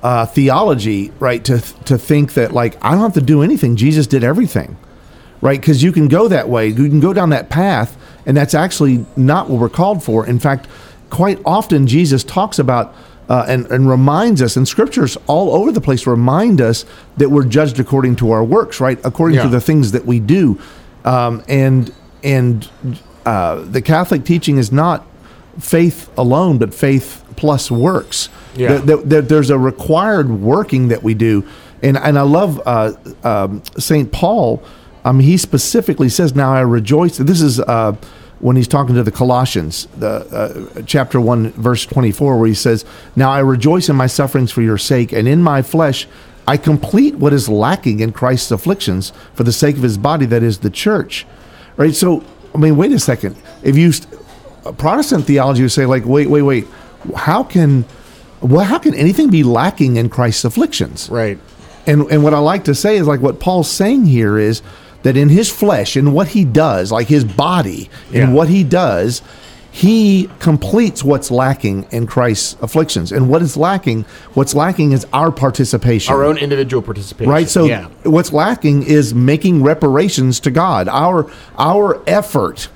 uh, 0.03 0.25
theology, 0.27 1.11
right? 1.19 1.43
To 1.45 1.59
to 1.85 1.97
think 1.97 2.35
that 2.35 2.53
like 2.53 2.77
I 2.83 2.91
don't 2.91 3.01
have 3.01 3.13
to 3.13 3.21
do 3.21 3.41
anything; 3.41 3.75
Jesus 3.75 4.07
did 4.07 4.23
everything, 4.23 4.77
right? 5.41 5.59
Because 5.59 5.83
you 5.83 5.91
can 5.91 6.07
go 6.07 6.27
that 6.27 6.47
way, 6.47 6.67
you 6.67 6.87
can 6.87 6.99
go 6.99 7.13
down 7.13 7.31
that 7.31 7.49
path, 7.49 7.97
and 8.25 8.35
that's 8.35 8.53
actually 8.53 9.05
not 9.15 9.49
what 9.49 9.59
we're 9.59 9.69
called 9.69 10.03
for. 10.03 10.25
In 10.25 10.39
fact, 10.39 10.67
quite 11.09 11.39
often 11.45 11.87
Jesus 11.87 12.23
talks 12.23 12.59
about. 12.59 12.93
Uh, 13.27 13.43
and, 13.47 13.65
and 13.71 13.89
reminds 13.89 14.39
us, 14.39 14.55
and 14.55 14.67
scriptures 14.67 15.17
all 15.25 15.55
over 15.55 15.71
the 15.71 15.81
place 15.81 16.05
remind 16.05 16.61
us 16.61 16.85
that 17.17 17.27
we're 17.27 17.43
judged 17.43 17.79
according 17.79 18.15
to 18.15 18.29
our 18.29 18.43
works, 18.43 18.79
right? 18.79 18.99
According 19.03 19.37
to 19.45 19.49
the 19.49 19.59
things 19.59 19.93
that 19.93 20.05
we 20.05 20.19
do, 20.19 20.59
um, 21.05 21.43
and 21.47 21.91
and 22.23 22.69
uh, 23.25 23.63
the 23.63 23.81
Catholic 23.81 24.25
teaching 24.25 24.59
is 24.59 24.71
not 24.71 25.07
faith 25.59 26.07
alone, 26.19 26.59
but 26.59 26.71
faith 26.71 27.23
plus 27.35 27.71
works. 27.71 28.29
Yeah. 28.55 28.73
That- 28.75 28.85
that- 28.85 29.09
that 29.09 29.29
there's 29.29 29.49
a 29.49 29.57
required 29.57 30.29
working 30.29 30.89
that 30.89 31.01
we 31.01 31.15
do, 31.15 31.43
and 31.81 31.97
and 31.97 32.19
I 32.19 32.21
love 32.21 32.61
uh, 32.63 32.91
um, 33.23 33.63
Saint 33.79 34.11
Paul. 34.11 34.61
Um, 35.05 35.21
he 35.21 35.37
specifically 35.37 36.09
says, 36.09 36.35
"Now 36.35 36.51
I 36.53 36.61
rejoice." 36.61 37.17
This 37.17 37.39
is 37.39 37.61
uh, 37.61 37.95
when 38.39 38.57
he's 38.57 38.67
talking 38.67 38.95
to 38.95 39.03
the 39.03 39.11
Colossians, 39.11 39.87
the 39.97 40.67
uh, 40.77 40.81
chapter 40.85 41.21
one, 41.21 41.51
verse 41.51 41.85
twenty-four, 41.85 42.37
where 42.37 42.47
he 42.47 42.53
says, 42.55 42.83
"Now 43.15 43.31
I 43.31 43.39
rejoice 43.39 43.87
in 43.87 43.95
my 43.95 44.07
sufferings 44.07 44.51
for 44.51 44.61
your 44.61 44.77
sake, 44.77 45.13
and 45.13 45.27
in 45.27 45.41
my 45.41 45.61
flesh." 45.61 46.07
I 46.47 46.57
complete 46.57 47.15
what 47.15 47.33
is 47.33 47.49
lacking 47.49 48.01
in 48.01 48.11
Christ's 48.11 48.51
afflictions 48.51 49.11
for 49.33 49.43
the 49.43 49.51
sake 49.51 49.77
of 49.77 49.81
his 49.81 49.97
body, 49.97 50.27
that 50.27 50.43
is 50.43 50.59
the 50.59 50.69
church. 50.69 51.25
Right? 51.75 51.95
So, 51.95 52.23
I 52.53 52.59
mean, 52.59 52.77
wait 52.77 52.91
a 52.91 52.99
second. 52.99 53.35
If 53.63 53.75
you, 53.75 53.91
st- 53.91 54.13
Protestant 54.77 55.25
theology 55.25 55.63
would 55.63 55.71
say, 55.71 55.87
like, 55.87 56.05
wait, 56.05 56.29
wait, 56.29 56.43
wait, 56.43 56.67
how 57.15 57.41
can, 57.41 57.83
well, 58.41 58.63
how 58.63 58.77
can 58.77 58.93
anything 58.93 59.31
be 59.31 59.41
lacking 59.41 59.97
in 59.97 60.07
Christ's 60.07 60.45
afflictions? 60.45 61.09
Right. 61.09 61.39
And 61.87 62.03
and 62.11 62.23
what 62.23 62.33
I 62.33 62.39
like 62.39 62.63
to 62.65 62.75
say 62.75 62.97
is 62.97 63.07
like 63.07 63.21
what 63.21 63.39
Paul's 63.39 63.69
saying 63.69 64.05
here 64.05 64.37
is 64.37 64.61
that 65.05 65.15
in 65.15 65.29
his 65.29 65.51
flesh, 65.51 65.95
in 65.95 66.13
what 66.13 66.29
he 66.29 66.43
does, 66.43 66.91
like 66.91 67.07
his 67.07 67.23
body, 67.23 67.91
in 68.11 68.21
Yeah. 68.21 68.31
what 68.31 68.49
he 68.49 68.63
does, 68.63 69.21
he 69.69 70.27
completes 70.39 71.03
what's 71.03 71.29
lacking 71.29 71.85
in 71.91 72.07
Christ's 72.07 72.55
afflictions. 72.59 73.11
And 73.11 73.29
what 73.29 73.43
is 73.43 73.55
lacking? 73.55 74.05
What's 74.33 74.55
lacking 74.55 74.93
is 74.93 75.05
our 75.13 75.31
participation. 75.31 76.11
Our 76.11 76.23
own 76.23 76.37
individual 76.37 76.81
participation. 76.81 77.31
Right. 77.31 77.47
So 77.47 77.65
yeah. 77.65 77.85
what's 78.01 78.33
lacking 78.33 78.81
is 78.81 79.13
making 79.13 79.61
reparations 79.61 80.39
to 80.39 80.49
God. 80.49 80.87
Our 80.87 81.29
our 81.59 82.01
effort, 82.07 82.69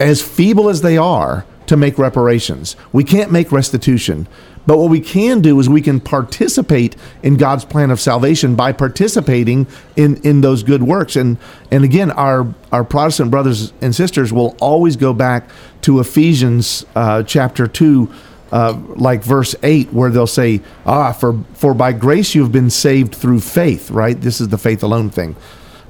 as 0.00 0.22
feeble 0.22 0.70
as 0.70 0.80
they 0.80 0.96
are, 0.96 1.44
to 1.68 1.76
make 1.76 1.98
reparations. 1.98 2.76
We 2.92 3.04
can't 3.04 3.30
make 3.30 3.52
restitution. 3.52 4.26
But 4.66 4.76
what 4.76 4.90
we 4.90 5.00
can 5.00 5.40
do 5.40 5.58
is 5.60 5.68
we 5.68 5.80
can 5.80 5.98
participate 5.98 6.94
in 7.22 7.38
God's 7.38 7.64
plan 7.64 7.90
of 7.90 8.00
salvation 8.00 8.54
by 8.54 8.72
participating 8.72 9.66
in, 9.96 10.16
in 10.22 10.42
those 10.42 10.62
good 10.62 10.82
works. 10.82 11.16
And 11.16 11.38
and 11.70 11.84
again, 11.84 12.10
our 12.10 12.52
our 12.70 12.84
Protestant 12.84 13.30
brothers 13.30 13.72
and 13.80 13.94
sisters 13.94 14.30
will 14.30 14.56
always 14.60 14.96
go 14.96 15.14
back 15.14 15.48
to 15.82 16.00
Ephesians 16.00 16.84
uh, 16.94 17.22
chapter 17.22 17.66
two, 17.66 18.12
uh, 18.52 18.78
like 18.96 19.22
verse 19.22 19.54
8 19.62 19.92
where 19.92 20.10
they'll 20.10 20.26
say 20.26 20.60
ah 20.86 21.12
for 21.12 21.42
for 21.54 21.74
by 21.74 21.92
grace 21.92 22.34
you 22.34 22.42
have 22.42 22.52
been 22.52 22.70
saved 22.70 23.14
through 23.14 23.40
faith 23.40 23.90
right 23.90 24.20
this 24.22 24.40
is 24.40 24.48
the 24.48 24.56
faith 24.56 24.82
alone 24.82 25.10
thing 25.10 25.36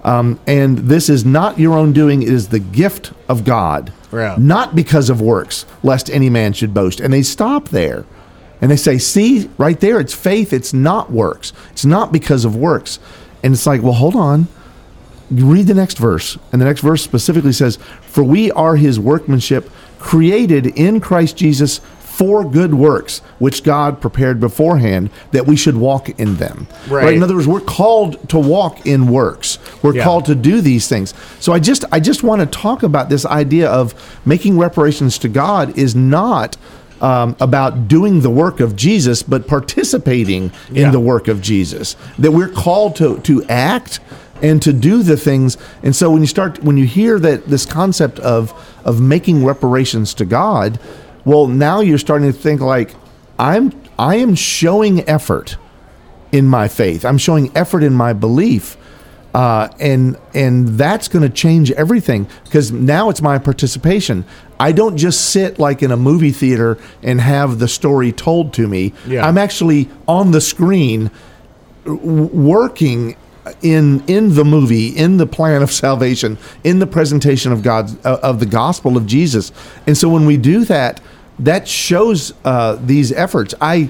um, 0.04 0.38
and 0.46 0.78
this 0.78 1.08
is 1.08 1.24
not 1.24 1.58
your 1.58 1.76
own 1.76 1.92
doing. 1.92 2.22
It 2.22 2.28
is 2.28 2.48
the 2.48 2.58
gift 2.58 3.12
of 3.28 3.44
god. 3.44 3.92
Yeah. 4.10 4.36
not 4.38 4.74
because 4.74 5.10
of 5.10 5.20
works 5.20 5.66
lest 5.82 6.08
any 6.08 6.30
man 6.30 6.54
should 6.54 6.72
boast. 6.72 6.98
And 6.98 7.12
they 7.12 7.22
stop 7.22 7.68
there. 7.68 8.06
And 8.60 8.70
they 8.70 8.76
say 8.76 8.96
see 8.96 9.50
right 9.58 9.78
there 9.78 10.00
it's 10.00 10.14
faith. 10.14 10.52
It's 10.52 10.72
not 10.72 11.10
works. 11.12 11.52
It's 11.72 11.84
not 11.84 12.10
because 12.10 12.46
of 12.46 12.56
works. 12.56 12.98
And 13.42 13.52
it's 13.52 13.66
like 13.66 13.82
well 13.82 13.92
hold 13.92 14.16
on. 14.16 14.48
You 15.30 15.44
read 15.44 15.66
the 15.66 15.74
next 15.74 15.98
verse, 15.98 16.38
and 16.52 16.60
the 16.60 16.64
next 16.64 16.80
verse 16.80 17.02
specifically 17.02 17.52
says, 17.52 17.78
"For 18.00 18.24
we 18.24 18.50
are 18.52 18.76
His 18.76 18.98
workmanship, 18.98 19.68
created 19.98 20.66
in 20.68 21.00
Christ 21.00 21.36
Jesus." 21.36 21.82
For 22.18 22.44
good 22.44 22.74
works, 22.74 23.20
which 23.38 23.62
God 23.62 24.00
prepared 24.00 24.40
beforehand 24.40 25.10
that 25.30 25.46
we 25.46 25.54
should 25.54 25.76
walk 25.76 26.08
in 26.18 26.34
them. 26.36 26.66
Right. 26.88 27.14
In 27.14 27.22
other 27.22 27.34
words, 27.36 27.46
we're 27.46 27.60
called 27.60 28.28
to 28.30 28.38
walk 28.40 28.84
in 28.84 29.06
works. 29.06 29.58
We're 29.82 29.94
Yeah. 29.94 30.02
called 30.02 30.24
to 30.24 30.34
do 30.34 30.60
these 30.60 30.88
things. 30.88 31.14
So 31.38 31.52
I 31.52 31.60
just 31.60 31.84
I 31.92 32.00
just 32.00 32.24
want 32.24 32.40
to 32.40 32.46
talk 32.46 32.82
about 32.82 33.08
this 33.08 33.24
idea 33.24 33.70
of 33.70 33.94
making 34.26 34.58
reparations 34.58 35.16
to 35.18 35.28
God 35.28 35.78
is 35.78 35.94
not 35.94 36.56
um, 37.00 37.36
about 37.38 37.86
doing 37.86 38.22
the 38.22 38.30
work 38.30 38.58
of 38.58 38.74
Jesus, 38.74 39.22
but 39.22 39.46
participating 39.46 40.50
Yeah. 40.72 40.86
in 40.86 40.92
the 40.92 40.98
work 40.98 41.28
of 41.28 41.40
Jesus. 41.40 41.94
That 42.18 42.32
we're 42.32 42.48
called 42.48 42.96
to 42.96 43.18
to 43.20 43.44
act 43.48 44.00
and 44.42 44.60
to 44.62 44.72
do 44.72 45.04
the 45.04 45.16
things. 45.16 45.56
And 45.84 45.94
so 45.94 46.10
when 46.10 46.22
you 46.22 46.26
start 46.26 46.64
when 46.64 46.76
you 46.76 46.86
hear 46.86 47.20
that 47.20 47.46
this 47.48 47.64
concept 47.64 48.18
of 48.18 48.52
of 48.84 49.00
making 49.00 49.44
reparations 49.44 50.14
to 50.14 50.24
God, 50.24 50.80
well, 51.28 51.46
now 51.46 51.80
you're 51.80 51.98
starting 51.98 52.32
to 52.32 52.38
think 52.38 52.62
like 52.62 52.94
I'm 53.38 53.72
I 53.98 54.16
am 54.16 54.34
showing 54.34 55.06
effort 55.06 55.58
in 56.32 56.46
my 56.46 56.68
faith. 56.68 57.04
I'm 57.04 57.18
showing 57.18 57.54
effort 57.54 57.82
in 57.82 57.92
my 57.92 58.14
belief. 58.14 58.76
Uh, 59.34 59.68
and 59.78 60.16
and 60.32 60.68
that's 60.68 61.06
going 61.06 61.22
to 61.22 61.28
change 61.28 61.70
everything 61.72 62.26
because 62.44 62.72
now 62.72 63.10
it's 63.10 63.20
my 63.20 63.38
participation. 63.38 64.24
I 64.58 64.72
don't 64.72 64.96
just 64.96 65.30
sit 65.30 65.58
like 65.58 65.82
in 65.82 65.92
a 65.92 65.98
movie 65.98 66.32
theater 66.32 66.78
and 67.02 67.20
have 67.20 67.58
the 67.58 67.68
story 67.68 68.10
told 68.10 68.54
to 68.54 68.66
me. 68.66 68.94
Yeah. 69.06 69.28
I'm 69.28 69.36
actually 69.36 69.90
on 70.08 70.30
the 70.30 70.40
screen 70.40 71.10
working 71.84 73.16
in 73.60 74.02
in 74.06 74.34
the 74.34 74.44
movie 74.46 74.88
in 74.88 75.18
the 75.18 75.26
plan 75.26 75.62
of 75.62 75.70
salvation 75.70 76.38
in 76.64 76.78
the 76.78 76.86
presentation 76.86 77.52
of 77.52 77.62
God's 77.62 77.96
uh, 78.04 78.18
of 78.22 78.40
the 78.40 78.46
gospel 78.46 78.96
of 78.96 79.06
Jesus 79.06 79.52
and 79.86 79.96
so 79.96 80.08
when 80.08 80.26
we 80.26 80.36
do 80.36 80.64
that 80.66 81.00
that 81.40 81.66
shows 81.68 82.32
uh, 82.44 82.76
these 82.84 83.12
efforts 83.12 83.54
I 83.60 83.88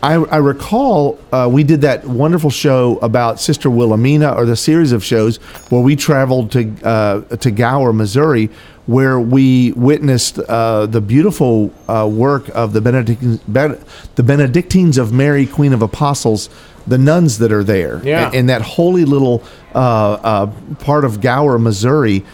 I, 0.00 0.14
I 0.14 0.36
recall 0.36 1.18
uh, 1.32 1.48
we 1.50 1.64
did 1.64 1.80
that 1.80 2.04
wonderful 2.04 2.50
show 2.50 2.98
about 3.02 3.40
Sister 3.40 3.68
Wilhelmina, 3.68 4.32
or 4.32 4.46
the 4.46 4.54
series 4.54 4.92
of 4.92 5.02
shows 5.02 5.38
where 5.70 5.80
we 5.80 5.96
traveled 5.96 6.52
to 6.52 6.72
uh, 6.84 7.20
to 7.38 7.50
Gower, 7.50 7.92
Missouri, 7.92 8.48
where 8.86 9.18
we 9.18 9.72
witnessed 9.72 10.38
uh, 10.38 10.86
the 10.86 11.00
beautiful 11.00 11.72
uh, 11.88 12.08
work 12.10 12.48
of 12.54 12.72
the 12.74 12.80
Benedictines, 12.80 13.40
Ben- 13.48 13.80
the 14.14 14.22
Benedictines 14.22 14.98
of 14.98 15.12
Mary, 15.12 15.46
Queen 15.46 15.72
of 15.72 15.82
Apostles, 15.82 16.48
the 16.86 16.96
nuns 16.98 17.38
that 17.38 17.50
are 17.50 17.64
there, 17.64 18.00
Yeah. 18.04 18.30
in 18.30 18.46
that 18.46 18.62
holy 18.62 19.04
little 19.04 19.42
uh, 19.74 19.78
uh, 19.78 20.46
part 20.78 21.04
of 21.04 21.20
Gower, 21.20 21.58
Missouri. 21.58 22.24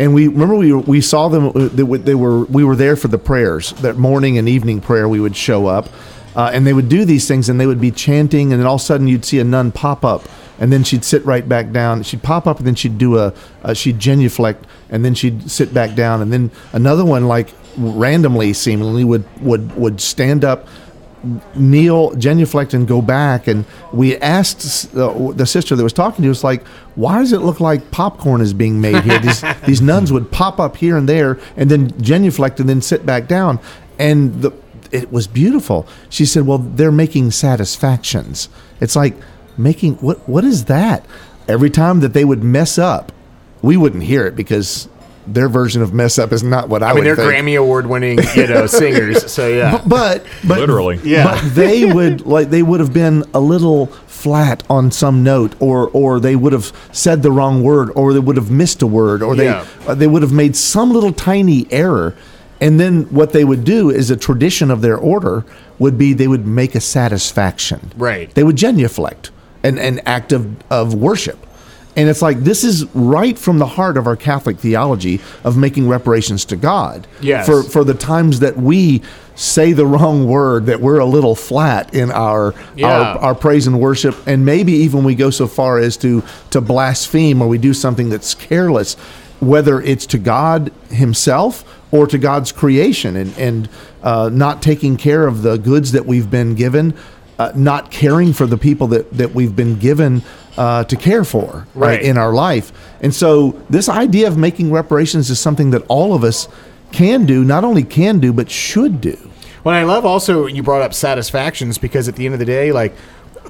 And 0.00 0.14
we 0.14 0.28
remember 0.28 0.54
we 0.54 0.72
we 0.72 1.00
saw 1.02 1.28
them. 1.28 1.48
uh, 1.48 1.68
They, 1.68 1.82
they 1.82 2.14
were 2.14 2.44
we 2.46 2.64
were 2.64 2.74
there 2.74 2.96
for 2.96 3.08
the 3.08 3.18
prayers 3.18 3.72
that 3.82 3.98
morning 3.98 4.38
and 4.38 4.48
evening 4.48 4.80
prayer. 4.80 5.06
We 5.06 5.20
would 5.20 5.36
show 5.36 5.66
up, 5.66 5.90
uh, 6.34 6.50
and 6.54 6.66
they 6.66 6.72
would 6.72 6.88
do 6.88 7.04
these 7.04 7.28
things, 7.28 7.50
and 7.50 7.60
they 7.60 7.66
would 7.66 7.82
be 7.82 7.90
chanting, 7.90 8.50
and 8.50 8.58
then 8.58 8.66
all 8.66 8.76
of 8.76 8.80
a 8.80 8.84
sudden 8.84 9.06
you'd 9.08 9.26
see 9.26 9.38
a 9.40 9.44
nun 9.44 9.72
pop 9.72 10.02
up, 10.02 10.22
and 10.58 10.72
then 10.72 10.84
she'd 10.84 11.04
sit 11.04 11.22
right 11.26 11.46
back 11.46 11.70
down. 11.70 12.02
She'd 12.02 12.22
pop 12.22 12.46
up, 12.46 12.56
and 12.58 12.66
then 12.66 12.74
she'd 12.76 12.96
do 12.96 13.18
a, 13.18 13.34
a 13.62 13.74
she'd 13.74 13.98
genuflect, 13.98 14.64
and 14.88 15.04
then 15.04 15.14
she'd 15.14 15.50
sit 15.50 15.74
back 15.74 15.94
down, 15.94 16.22
and 16.22 16.32
then 16.32 16.50
another 16.72 17.04
one 17.04 17.28
like 17.28 17.52
randomly, 17.76 18.54
seemingly 18.54 19.04
would 19.04 19.24
would 19.42 19.76
would 19.76 20.00
stand 20.00 20.46
up, 20.46 20.66
kneel, 21.54 22.14
genuflect, 22.14 22.74
and 22.74 22.86
go 22.86 23.02
back. 23.02 23.46
And 23.46 23.64
we 23.92 24.16
asked 24.16 24.94
uh, 24.96 25.32
the 25.32 25.46
sister 25.46 25.76
that 25.76 25.82
was 25.82 25.92
talking 25.92 26.24
to 26.24 26.30
us, 26.30 26.42
like, 26.42 26.66
why 26.94 27.18
does 27.18 27.32
it 27.32 27.38
look 27.40 27.60
like 27.60 27.90
popcorn 27.90 28.40
is 28.40 28.52
being 28.52 28.80
made 28.80 29.02
here? 29.02 29.18
These 29.18 29.44
these 29.66 29.82
nuns 29.82 30.12
would 30.12 30.30
pop 30.30 30.58
up 30.58 30.76
here 30.76 30.96
and 30.96 31.08
there, 31.08 31.38
and 31.56 31.70
then 31.70 32.00
genuflect, 32.00 32.60
and 32.60 32.68
then 32.68 32.80
sit 32.82 33.04
back 33.04 33.28
down, 33.28 33.58
and 33.98 34.42
the 34.42 34.52
it 34.92 35.12
was 35.12 35.26
beautiful. 35.26 35.86
She 36.08 36.24
said, 36.24 36.46
"Well, 36.46 36.58
they're 36.58 36.92
making 36.92 37.30
satisfactions. 37.30 38.48
It's 38.80 38.96
like 38.96 39.14
making 39.56 39.94
what? 39.96 40.28
What 40.28 40.44
is 40.44 40.66
that? 40.66 41.04
Every 41.48 41.70
time 41.70 42.00
that 42.00 42.12
they 42.12 42.24
would 42.24 42.44
mess 42.44 42.78
up, 42.78 43.12
we 43.62 43.76
wouldn't 43.76 44.04
hear 44.04 44.26
it 44.26 44.36
because." 44.36 44.88
Their 45.26 45.48
version 45.48 45.82
of 45.82 45.92
mess 45.92 46.18
up 46.18 46.32
is 46.32 46.42
not 46.42 46.68
what 46.68 46.82
I, 46.82 46.86
I 46.86 46.94
mean, 46.94 47.04
would 47.04 47.06
they're 47.06 47.16
think. 47.16 47.46
Grammy 47.46 47.58
award 47.58 47.86
winning, 47.86 48.18
you 48.34 48.46
know, 48.46 48.66
singers. 48.82 49.30
So 49.30 49.48
yeah, 49.48 49.82
but 49.86 50.24
but 50.46 50.58
Literally. 50.58 50.98
Yeah. 51.04 51.24
but 51.40 51.54
they 51.54 51.84
would 51.84 52.26
like 52.26 52.50
they 52.50 52.62
would 52.62 52.80
have 52.80 52.92
been 52.92 53.24
a 53.34 53.40
little 53.40 53.86
flat 53.86 54.62
on 54.70 54.90
some 54.90 55.22
note 55.22 55.54
or 55.60 55.88
or 55.90 56.20
they 56.20 56.36
would 56.36 56.52
have 56.52 56.72
said 56.92 57.22
the 57.22 57.30
wrong 57.30 57.62
word 57.62 57.90
or 57.94 58.12
they 58.12 58.18
would 58.18 58.36
have 58.36 58.50
missed 58.50 58.82
a 58.82 58.86
word 58.86 59.22
or 59.22 59.34
they 59.36 59.44
Yeah. 59.44 59.66
uh, 59.86 59.94
they 59.94 60.06
would 60.06 60.22
have 60.22 60.32
made 60.32 60.56
some 60.56 60.90
little 60.92 61.12
tiny 61.12 61.66
error 61.70 62.14
and 62.60 62.78
then 62.78 63.04
what 63.04 63.32
they 63.32 63.44
would 63.44 63.64
do 63.64 63.88
is 63.88 64.10
a 64.10 64.16
tradition 64.16 64.70
of 64.70 64.82
their 64.82 64.96
order 64.98 65.44
would 65.78 65.96
be 65.96 66.12
they 66.12 66.28
would 66.28 66.46
make 66.46 66.74
a 66.74 66.80
satisfaction 66.80 67.92
Right. 67.96 68.34
they 68.34 68.42
would 68.44 68.56
genuflect 68.56 69.30
an, 69.62 69.78
an 69.78 70.00
act 70.06 70.32
of, 70.32 70.46
of 70.70 70.92
worship 70.94 71.46
and 71.96 72.08
it's 72.08 72.22
like 72.22 72.40
this 72.40 72.62
is 72.64 72.84
right 72.94 73.38
from 73.38 73.58
the 73.58 73.66
heart 73.66 73.96
of 73.96 74.06
our 74.06 74.16
Catholic 74.16 74.58
theology 74.58 75.20
of 75.44 75.56
making 75.56 75.88
reparations 75.88 76.44
to 76.46 76.56
God. 76.56 77.06
Yes. 77.20 77.46
For 77.46 77.62
for 77.62 77.84
the 77.84 77.94
times 77.94 78.40
that 78.40 78.56
we 78.56 79.02
say 79.34 79.72
the 79.72 79.86
wrong 79.86 80.26
word, 80.26 80.66
that 80.66 80.80
we're 80.80 80.98
a 80.98 81.06
little 81.06 81.34
flat 81.34 81.94
in 81.94 82.10
our 82.10 82.54
Yeah. 82.76 82.88
our, 82.88 83.18
our 83.18 83.34
praise 83.34 83.66
and 83.66 83.80
worship, 83.80 84.14
and 84.26 84.44
maybe 84.44 84.72
even 84.72 85.02
we 85.04 85.14
go 85.14 85.30
so 85.30 85.46
far 85.46 85.78
as 85.78 85.96
to 85.98 86.22
to 86.50 86.60
blaspheme 86.60 87.42
or 87.42 87.48
we 87.48 87.58
do 87.58 87.72
something 87.74 88.08
that's 88.10 88.34
careless, 88.34 88.94
whether 89.40 89.80
it's 89.80 90.06
to 90.06 90.18
God 90.18 90.70
Himself 90.90 91.64
or 91.92 92.06
to 92.06 92.18
God's 92.18 92.52
creation, 92.52 93.16
and 93.16 93.36
and 93.38 93.68
uh, 94.02 94.30
not 94.32 94.62
taking 94.62 94.96
care 94.96 95.26
of 95.26 95.42
the 95.42 95.56
goods 95.58 95.92
that 95.92 96.06
we've 96.06 96.30
been 96.30 96.54
given. 96.54 96.94
Uh, 97.40 97.50
not 97.54 97.90
caring 97.90 98.34
for 98.34 98.44
the 98.44 98.58
people 98.58 98.86
that, 98.88 99.10
that 99.14 99.34
we've 99.34 99.56
been 99.56 99.78
given 99.78 100.22
uh, 100.58 100.84
to 100.84 100.94
care 100.94 101.24
for 101.24 101.66
right. 101.74 101.92
Right. 101.92 102.02
in 102.02 102.18
our 102.18 102.34
life. 102.34 102.70
And 103.00 103.14
so, 103.14 103.58
this 103.70 103.88
idea 103.88 104.28
of 104.28 104.36
making 104.36 104.70
reparations 104.70 105.30
is 105.30 105.40
something 105.40 105.70
that 105.70 105.82
all 105.88 106.12
of 106.12 106.22
us 106.22 106.48
can 106.92 107.24
do, 107.24 107.42
not 107.42 107.64
only 107.64 107.82
can 107.82 108.18
do, 108.18 108.34
but 108.34 108.50
should 108.50 109.00
do. 109.00 109.16
Well, 109.64 109.74
I 109.74 109.84
love 109.84 110.04
also 110.04 110.44
you 110.44 110.62
brought 110.62 110.82
up 110.82 110.92
satisfactions 110.92 111.78
because 111.78 112.08
at 112.08 112.16
the 112.16 112.26
end 112.26 112.34
of 112.34 112.40
the 112.40 112.44
day, 112.44 112.72
like 112.72 112.94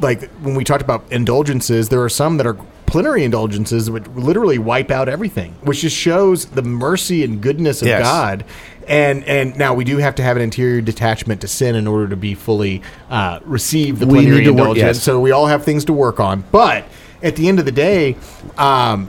like 0.01 0.31
when 0.35 0.55
we 0.55 0.63
talked 0.63 0.83
about 0.83 1.03
indulgences, 1.11 1.89
there 1.89 2.03
are 2.05 2.09
some 2.09 2.37
that 2.37 2.47
are 2.47 2.59
plenary 2.91 3.25
indulgences 3.25 3.89
would 3.91 4.15
literally 4.17 4.59
wipe 4.59 4.91
out 4.91 5.09
everything, 5.09 5.53
which 5.63 5.81
just 5.81 5.97
shows 5.97 6.47
the 6.47 6.63
mercy 6.63 7.23
and 7.25 7.41
goodness 7.41 7.81
of 7.83 7.89
Yes. 7.89 8.03
God. 8.03 8.45
And 8.89 9.23
and 9.25 9.57
now 9.57 9.75
we 9.75 9.85
do 9.85 9.99
have 9.99 10.17
to 10.17 10.23
have 10.25 10.37
an 10.37 10.43
interior 10.43 10.81
detachment 10.81 11.41
to 11.43 11.49
sin 11.49 11.77
in 11.77 11.87
order 11.87 12.09
to 12.09 12.17
be 12.17 12.35
fully 12.35 12.83
uh, 13.09 13.39
receive 13.45 14.01
the 14.01 14.07
plenary 14.07 14.43
to 14.45 14.51
work- 14.51 14.59
indulgence. 14.59 14.97
yes. 14.99 15.03
So 15.03 15.21
we 15.21 15.31
all 15.31 15.47
have 15.47 15.65
things 15.65 15.85
to 15.85 15.93
work 15.93 16.19
on. 16.19 16.43
But 16.51 16.85
at 17.23 17.37
the 17.37 17.49
end 17.49 17.61
of 17.61 17.65
the 17.67 17.73
day, 17.73 18.17
um, 18.59 19.09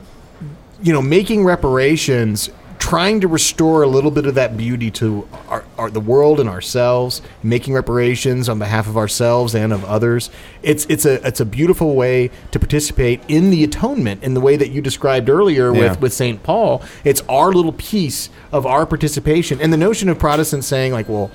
you 0.84 0.94
know, 0.94 1.02
making 1.02 1.44
reparations, 1.44 2.50
trying 2.82 3.22
to 3.22 3.28
restore 3.28 3.84
a 3.84 3.88
little 3.88 4.10
bit 4.10 4.26
of 4.26 4.34
that 4.34 4.58
beauty 4.58 4.89
to 4.89 5.28
our, 5.48 5.63
our, 5.78 5.91
the 5.91 6.00
world 6.00 6.39
and 6.39 6.50
ourselves, 6.50 7.22
making 7.44 7.76
reparations 7.76 8.50
on 8.50 8.58
behalf 8.58 8.88
of 8.88 8.98
ourselves 8.98 9.54
and 9.54 9.72
of 9.72 9.86
others. 9.86 10.32
It's 10.63 10.86
it's 10.88 11.06
a 11.06 11.26
it's 11.26 11.39
a 11.39 11.46
beautiful 11.46 11.96
way 11.96 12.32
to 12.50 12.58
participate 12.60 13.22
in 13.28 13.52
the 13.52 13.63
atonement 13.63 14.24
in 14.24 14.34
the 14.34 14.41
way 14.41 14.56
that 14.58 14.70
you 14.72 14.82
described 14.82 15.30
earlier 15.30 15.72
Yeah. 15.74 15.91
with 15.91 16.02
with 16.02 16.13
Saint 16.13 16.41
Paul. 16.41 16.82
It's 17.04 17.22
our 17.30 17.54
little 17.54 17.74
piece 17.74 18.30
of 18.52 18.65
our 18.65 18.88
participation, 18.88 19.62
and 19.62 19.72
the 19.72 19.78
notion 19.78 20.10
of 20.10 20.17
Protestants 20.17 20.65
saying 20.67 20.91
like, 20.91 21.08
well. 21.08 21.30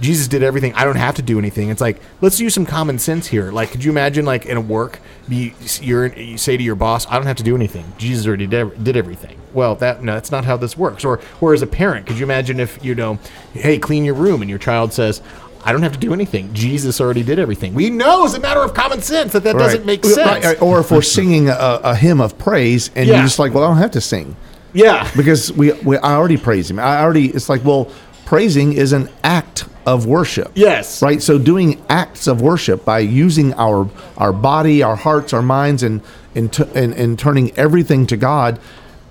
Jesus 0.00 0.28
did 0.28 0.42
everything. 0.42 0.74
I 0.74 0.84
don't 0.84 0.96
have 0.96 1.14
to 1.16 1.22
do 1.22 1.38
anything. 1.38 1.70
It's 1.70 1.80
like 1.80 2.00
let's 2.20 2.38
use 2.40 2.52
some 2.54 2.66
common 2.66 2.98
sense 2.98 3.26
here. 3.28 3.50
Like, 3.50 3.70
could 3.70 3.82
you 3.84 3.90
imagine, 3.90 4.24
like 4.24 4.44
in 4.46 4.56
a 4.56 4.60
work, 4.60 5.00
be 5.28 5.54
you're 5.80 6.06
you 6.08 6.36
say 6.38 6.56
to 6.56 6.62
your 6.62 6.74
boss, 6.74 7.06
"I 7.08 7.14
don't 7.16 7.26
have 7.26 7.36
to 7.38 7.42
do 7.42 7.54
anything. 7.54 7.84
Jesus 7.98 8.26
already 8.26 8.46
did, 8.46 8.84
did 8.84 8.96
everything." 8.96 9.38
Well, 9.54 9.74
that 9.76 10.02
no, 10.02 10.14
that's 10.14 10.30
not 10.30 10.44
how 10.44 10.56
this 10.56 10.76
works. 10.76 11.04
Or, 11.04 11.20
or 11.40 11.54
as 11.54 11.62
a 11.62 11.66
parent, 11.66 12.06
could 12.06 12.18
you 12.18 12.24
imagine 12.24 12.60
if 12.60 12.78
you 12.84 12.94
know, 12.94 13.18
hey, 13.54 13.78
clean 13.78 14.04
your 14.04 14.14
room, 14.14 14.42
and 14.42 14.50
your 14.50 14.58
child 14.58 14.92
says, 14.92 15.22
"I 15.64 15.72
don't 15.72 15.82
have 15.82 15.92
to 15.94 15.98
do 15.98 16.12
anything. 16.12 16.52
Jesus 16.52 17.00
already 17.00 17.22
did 17.22 17.38
everything." 17.38 17.72
We 17.72 17.88
know 17.88 18.26
as 18.26 18.34
a 18.34 18.40
matter 18.40 18.60
of 18.60 18.74
common 18.74 19.00
sense 19.00 19.32
that 19.32 19.44
that 19.44 19.56
doesn't 19.56 19.86
make 19.86 20.04
sense. 20.04 20.44
Right, 20.44 20.60
Or 20.60 20.80
if 20.80 20.90
we're 20.90 21.00
singing 21.00 21.48
a, 21.48 21.80
a 21.82 21.94
hymn 21.96 22.20
of 22.20 22.36
praise 22.38 22.90
and 22.94 23.08
Yeah. 23.08 23.14
you're 23.16 23.24
just 23.24 23.38
like, 23.38 23.54
well, 23.54 23.64
I 23.64 23.68
don't 23.68 23.78
have 23.78 23.92
to 23.92 24.00
sing 24.02 24.36
Yeah, 24.74 25.10
because 25.16 25.50
we, 25.52 25.72
we 25.72 25.96
I 25.96 26.12
already 26.16 26.36
praise 26.36 26.70
him. 26.70 26.78
I 26.78 27.00
already, 27.00 27.28
it's 27.30 27.48
like, 27.48 27.64
well, 27.64 27.90
praising 28.26 28.74
is 28.74 28.92
an 28.92 29.08
act 29.24 29.64
of 29.86 30.04
worship. 30.06 30.50
Yes. 30.54 31.00
Right. 31.00 31.22
So 31.22 31.38
doing 31.38 31.80
acts 31.88 32.26
of 32.26 32.42
worship 32.42 32.84
by 32.84 32.98
using 32.98 33.54
our 33.54 33.88
our 34.18 34.32
body, 34.32 34.82
our 34.82 34.96
hearts, 34.96 35.32
our 35.32 35.42
minds, 35.42 35.82
and 35.82 36.02
and, 36.34 36.52
t- 36.52 36.64
and, 36.74 36.92
and 36.92 37.18
turning 37.18 37.56
everything 37.56 38.06
to 38.08 38.16
God, 38.16 38.58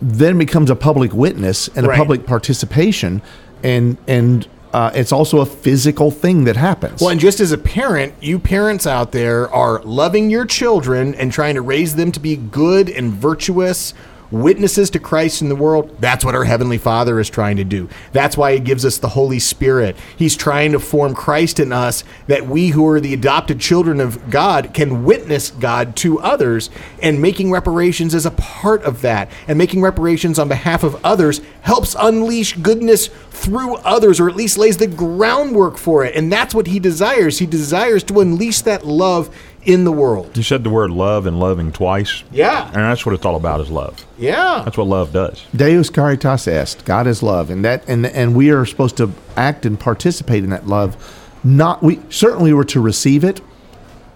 then 0.01 0.37
becomes 0.37 0.69
a 0.69 0.75
public 0.75 1.13
witness 1.13 1.69
and 1.69 1.87
Right. 1.87 1.95
a 1.95 1.97
public 1.97 2.25
participation, 2.27 3.21
and 3.63 3.97
and 4.07 4.47
uh, 4.73 4.91
it's 4.93 5.13
also 5.13 5.39
a 5.39 5.45
physical 5.45 6.11
thing 6.11 6.43
that 6.43 6.57
happens. 6.57 6.99
Well, 6.99 7.09
and 7.11 7.19
just 7.19 7.39
as 7.39 7.53
a 7.53 7.57
parent, 7.57 8.13
you 8.21 8.37
parents 8.37 8.85
out 8.85 9.13
there 9.13 9.49
are 9.51 9.81
loving 9.83 10.29
your 10.29 10.45
children 10.45 11.15
and 11.15 11.31
trying 11.31 11.55
to 11.55 11.61
raise 11.61 11.95
them 11.95 12.11
to 12.11 12.19
be 12.19 12.35
good 12.35 12.89
and 12.89 13.13
virtuous, 13.13 13.93
witnesses 14.31 14.89
to 14.91 14.99
Christ 14.99 15.41
in 15.41 15.49
the 15.49 15.55
world, 15.55 15.97
that's 15.99 16.25
what 16.25 16.35
our 16.35 16.43
Heavenly 16.43 16.77
Father 16.77 17.19
is 17.19 17.29
trying 17.29 17.57
to 17.57 17.63
do. 17.63 17.89
That's 18.11 18.37
why 18.37 18.53
He 18.53 18.59
gives 18.59 18.85
us 18.85 18.97
the 18.97 19.09
Holy 19.09 19.39
Spirit. 19.39 19.95
He's 20.17 20.35
trying 20.35 20.71
to 20.71 20.79
form 20.79 21.13
Christ 21.13 21.59
in 21.59 21.71
us 21.71 22.03
that 22.27 22.47
we 22.47 22.69
who 22.69 22.87
are 22.87 22.99
the 22.99 23.13
adopted 23.13 23.59
children 23.59 23.99
of 23.99 24.29
God 24.29 24.73
can 24.73 25.03
witness 25.03 25.51
God 25.51 25.95
to 25.97 26.19
others, 26.19 26.69
and 27.01 27.21
making 27.21 27.51
reparations 27.51 28.13
is 28.13 28.25
a 28.25 28.31
part 28.31 28.83
of 28.83 29.01
that. 29.01 29.31
And 29.47 29.57
making 29.57 29.81
reparations 29.81 30.39
on 30.39 30.47
behalf 30.47 30.83
of 30.83 31.03
others 31.03 31.41
helps 31.61 31.95
unleash 31.97 32.55
goodness 32.57 33.09
through 33.29 33.75
others, 33.77 34.19
or 34.19 34.29
at 34.29 34.35
least 34.35 34.57
lays 34.57 34.77
the 34.77 34.87
groundwork 34.87 35.77
for 35.77 36.05
it. 36.05 36.15
And 36.15 36.31
that's 36.31 36.55
what 36.55 36.67
He 36.67 36.79
desires. 36.79 37.39
He 37.39 37.45
desires 37.45 38.03
to 38.05 38.19
unleash 38.19 38.61
that 38.61 38.85
love 38.85 39.35
in 39.65 39.83
the 39.83 39.91
world. 39.91 40.37
You 40.37 40.43
said 40.43 40.63
the 40.63 40.69
word 40.69 40.91
love 40.91 41.25
and 41.25 41.39
loving 41.39 41.71
twice. 41.71 42.23
Yeah. 42.31 42.67
And 42.67 42.75
that's 42.75 43.05
what 43.05 43.15
it's 43.15 43.25
all 43.25 43.35
about 43.35 43.59
is 43.61 43.69
love. 43.69 44.05
Yeah. 44.17 44.61
That's 44.63 44.77
what 44.77 44.87
love 44.87 45.11
does. 45.11 45.43
Deus 45.55 45.89
caritas 45.89 46.47
est. 46.47 46.85
God 46.85 47.07
is 47.07 47.21
love, 47.23 47.49
and 47.49 47.65
that 47.65 47.87
and 47.89 48.05
and 48.05 48.35
we 48.35 48.51
are 48.51 48.65
supposed 48.65 48.97
to 48.97 49.11
act 49.35 49.65
and 49.65 49.79
participate 49.79 50.43
in 50.43 50.51
that 50.51 50.67
love. 50.67 50.95
Not 51.43 51.83
we 51.83 51.99
certainly 52.09 52.53
were 52.53 52.65
to 52.65 52.79
receive 52.79 53.23
it, 53.23 53.41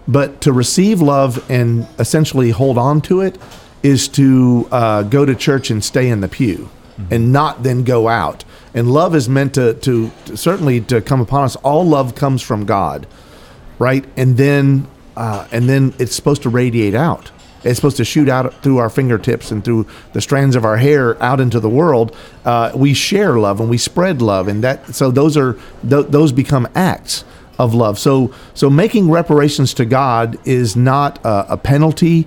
but 0.08 0.40
to 0.42 0.52
receive 0.52 1.00
love 1.00 1.44
and 1.50 1.86
essentially 1.98 2.50
hold 2.50 2.78
on 2.78 3.00
to 3.02 3.20
it 3.20 3.38
is 3.82 4.08
to 4.08 4.68
uh, 4.70 5.02
go 5.04 5.24
to 5.24 5.34
church 5.34 5.70
and 5.70 5.82
stay 5.82 6.08
in 6.08 6.20
the 6.20 6.28
pew, 6.28 6.68
and 7.10 7.32
not 7.32 7.62
then 7.62 7.82
go 7.82 8.08
out. 8.08 8.44
And 8.72 8.92
love 8.92 9.16
is 9.16 9.28
meant 9.28 9.54
to, 9.54 9.74
to 9.74 10.10
to 10.26 10.36
certainly 10.36 10.80
to 10.82 11.00
come 11.00 11.20
upon 11.20 11.44
us. 11.44 11.56
All 11.56 11.84
love 11.84 12.14
comes 12.14 12.40
from 12.40 12.66
God, 12.66 13.06
right? 13.78 14.04
And 14.16 14.36
then 14.36 14.86
uh, 15.16 15.46
and 15.52 15.68
then 15.68 15.94
it's 15.98 16.14
supposed 16.14 16.42
to 16.42 16.48
radiate 16.48 16.94
out. 16.94 17.30
It's 17.62 17.76
supposed 17.76 17.98
to 17.98 18.04
shoot 18.04 18.28
out 18.28 18.62
through 18.62 18.78
our 18.78 18.88
fingertips 18.88 19.50
and 19.50 19.62
through 19.62 19.86
the 20.12 20.20
strands 20.20 20.56
of 20.56 20.64
our 20.64 20.78
hair 20.78 21.22
out 21.22 21.40
into 21.40 21.60
the 21.60 21.68
world. 21.68 22.16
Uh, 22.44 22.72
we 22.74 22.94
share 22.94 23.38
love 23.38 23.60
and 23.60 23.68
we 23.68 23.76
spread 23.76 24.22
love, 24.22 24.48
and 24.48 24.64
that 24.64 24.94
so 24.94 25.10
those 25.10 25.36
are 25.36 25.58
th- 25.86 26.06
those 26.06 26.32
become 26.32 26.66
acts 26.74 27.24
of 27.58 27.74
love. 27.74 27.98
So 27.98 28.32
so 28.54 28.70
making 28.70 29.10
reparations 29.10 29.74
to 29.74 29.84
God 29.84 30.38
is 30.46 30.74
not 30.74 31.18
a, 31.22 31.58
penalty. 31.58 32.26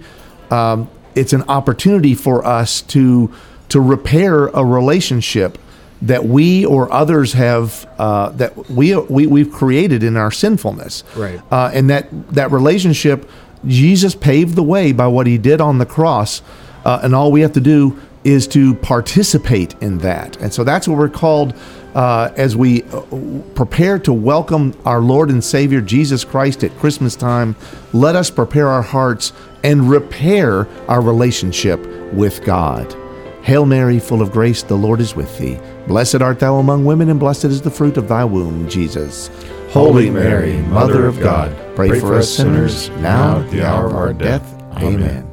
Um, 0.52 0.90
it's 1.16 1.34
an 1.34 1.44
opportunity 1.44 2.14
for 2.14 2.46
us 2.46 2.82
to 2.84 3.34
to 3.70 3.82
repair 3.82 4.48
a 4.48 4.64
relationship 4.64 5.58
that 6.04 6.26
we 6.26 6.66
or 6.66 6.92
others 6.92 7.34
have 7.34 7.88
uh, 7.98 8.30
that 8.30 8.70
we, 8.70 8.96
we 8.96 9.26
we've 9.26 9.52
created 9.52 10.04
in 10.04 10.18
our 10.18 10.32
sinfulness. 10.32 11.04
Right. 11.16 11.42
Uh, 11.52 11.72
and 11.74 11.90
that 11.90 12.08
that 12.34 12.52
relationship, 12.52 13.30
Jesus 13.66 14.14
paved 14.14 14.56
the 14.56 14.64
way 14.64 14.92
by 14.92 15.08
what 15.08 15.28
He 15.28 15.38
did 15.38 15.62
on 15.62 15.78
the 15.78 15.86
cross, 15.86 16.42
uh, 16.86 17.00
and 17.04 17.16
all 17.16 17.32
we 17.32 17.42
have 17.42 17.54
to 17.54 17.62
do 17.62 18.00
is 18.24 18.48
to 18.48 18.76
participate 18.76 19.76
in 19.82 19.98
that. 20.00 20.38
And 20.38 20.54
so 20.54 20.64
that's 20.64 20.88
what 20.88 20.98
we're 20.98 21.10
called 21.10 21.54
uh, 21.94 22.32
as 22.38 22.56
we 22.56 22.84
uh, 22.84 23.02
prepare 23.54 24.00
to 24.00 24.14
welcome 24.14 24.74
our 24.86 25.02
Lord 25.02 25.30
and 25.30 25.44
Savior 25.44 25.82
Jesus 25.82 26.24
Christ 26.24 26.64
at 26.64 26.72
Christmas 26.78 27.16
time. 27.16 27.56
Let 27.92 28.16
us 28.16 28.30
prepare 28.30 28.70
our 28.70 28.82
hearts 28.82 29.34
and 29.64 29.90
repair 29.90 30.68
our 30.88 31.02
relationship 31.02 31.86
with 32.14 32.44
God. 32.44 33.03
Hail 33.44 33.66
Mary, 33.66 34.00
full 34.00 34.22
of 34.22 34.32
grace, 34.32 34.64
the 34.64 34.78
Lord 34.78 35.02
is 35.02 35.18
with 35.18 35.38
thee. 35.38 35.60
Blessed 35.86 36.22
art 36.22 36.40
thou 36.40 36.60
among 36.60 36.86
women, 36.86 37.10
and 37.10 37.20
blessed 37.20 37.44
is 37.46 37.62
the 37.62 37.70
fruit 37.70 37.98
of 37.98 38.08
thy 38.08 38.24
womb, 38.24 38.70
Jesus. 38.70 39.30
Holy 39.70 40.10
Mary, 40.10 40.62
Mother 40.68 41.08
of 41.08 41.20
God, 41.20 41.54
pray, 41.76 42.00
for 42.00 42.14
us 42.14 42.34
sinners, 42.34 42.88
now 43.02 43.42
at 43.42 43.52
the 43.52 43.62
hour 43.62 43.88
of 43.88 43.96
our 43.96 44.14
death. 44.14 44.50
Amen. 44.78 45.28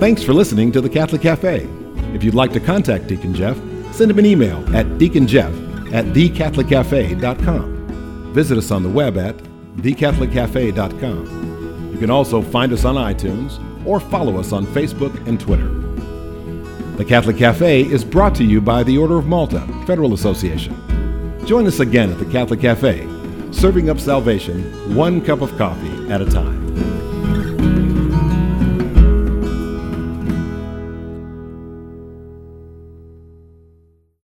Thanks 0.00 0.22
for 0.22 0.32
listening 0.32 0.72
to 0.72 0.80
the 0.80 0.88
Catholic 0.88 1.20
Cafe. 1.20 1.68
If 2.14 2.24
you'd 2.24 2.32
like 2.32 2.54
to 2.54 2.60
contact 2.60 3.08
Deacon 3.08 3.34
Jeff, 3.34 3.58
send 3.92 4.10
him 4.10 4.18
an 4.18 4.24
email 4.24 4.56
at 4.74 4.86
deaconjeff 4.98 5.92
at 5.92 6.06
thecatholiccafe.com. 6.06 8.32
Visit 8.32 8.56
us 8.56 8.70
on 8.70 8.82
the 8.82 8.88
web 8.88 9.18
at 9.18 9.36
thecatholiccafe.com. 9.76 11.92
You 11.92 11.98
can 11.98 12.10
also 12.10 12.40
find 12.40 12.72
us 12.72 12.86
on 12.86 12.94
iTunes 12.94 13.60
or 13.86 14.00
follow 14.00 14.38
us 14.38 14.52
on 14.52 14.64
Facebook 14.68 15.14
and 15.26 15.38
Twitter. 15.38 15.85
The 16.96 17.04
Catholic 17.04 17.36
Cafe 17.36 17.82
is 17.82 18.02
brought 18.02 18.34
to 18.36 18.44
you 18.44 18.58
by 18.58 18.82
the 18.82 18.96
Order 18.96 19.18
of 19.18 19.26
Malta 19.26 19.60
Federal 19.86 20.14
Association. 20.14 20.74
Join 21.44 21.66
us 21.66 21.80
again 21.80 22.10
at 22.10 22.18
the 22.18 22.24
Catholic 22.24 22.60
Cafe, 22.60 23.06
serving 23.52 23.90
up 23.90 24.00
salvation 24.00 24.96
one 24.96 25.20
cup 25.20 25.42
of 25.42 25.54
coffee 25.58 26.10
at 26.10 26.22
a 26.22 26.24
time. 26.24 26.65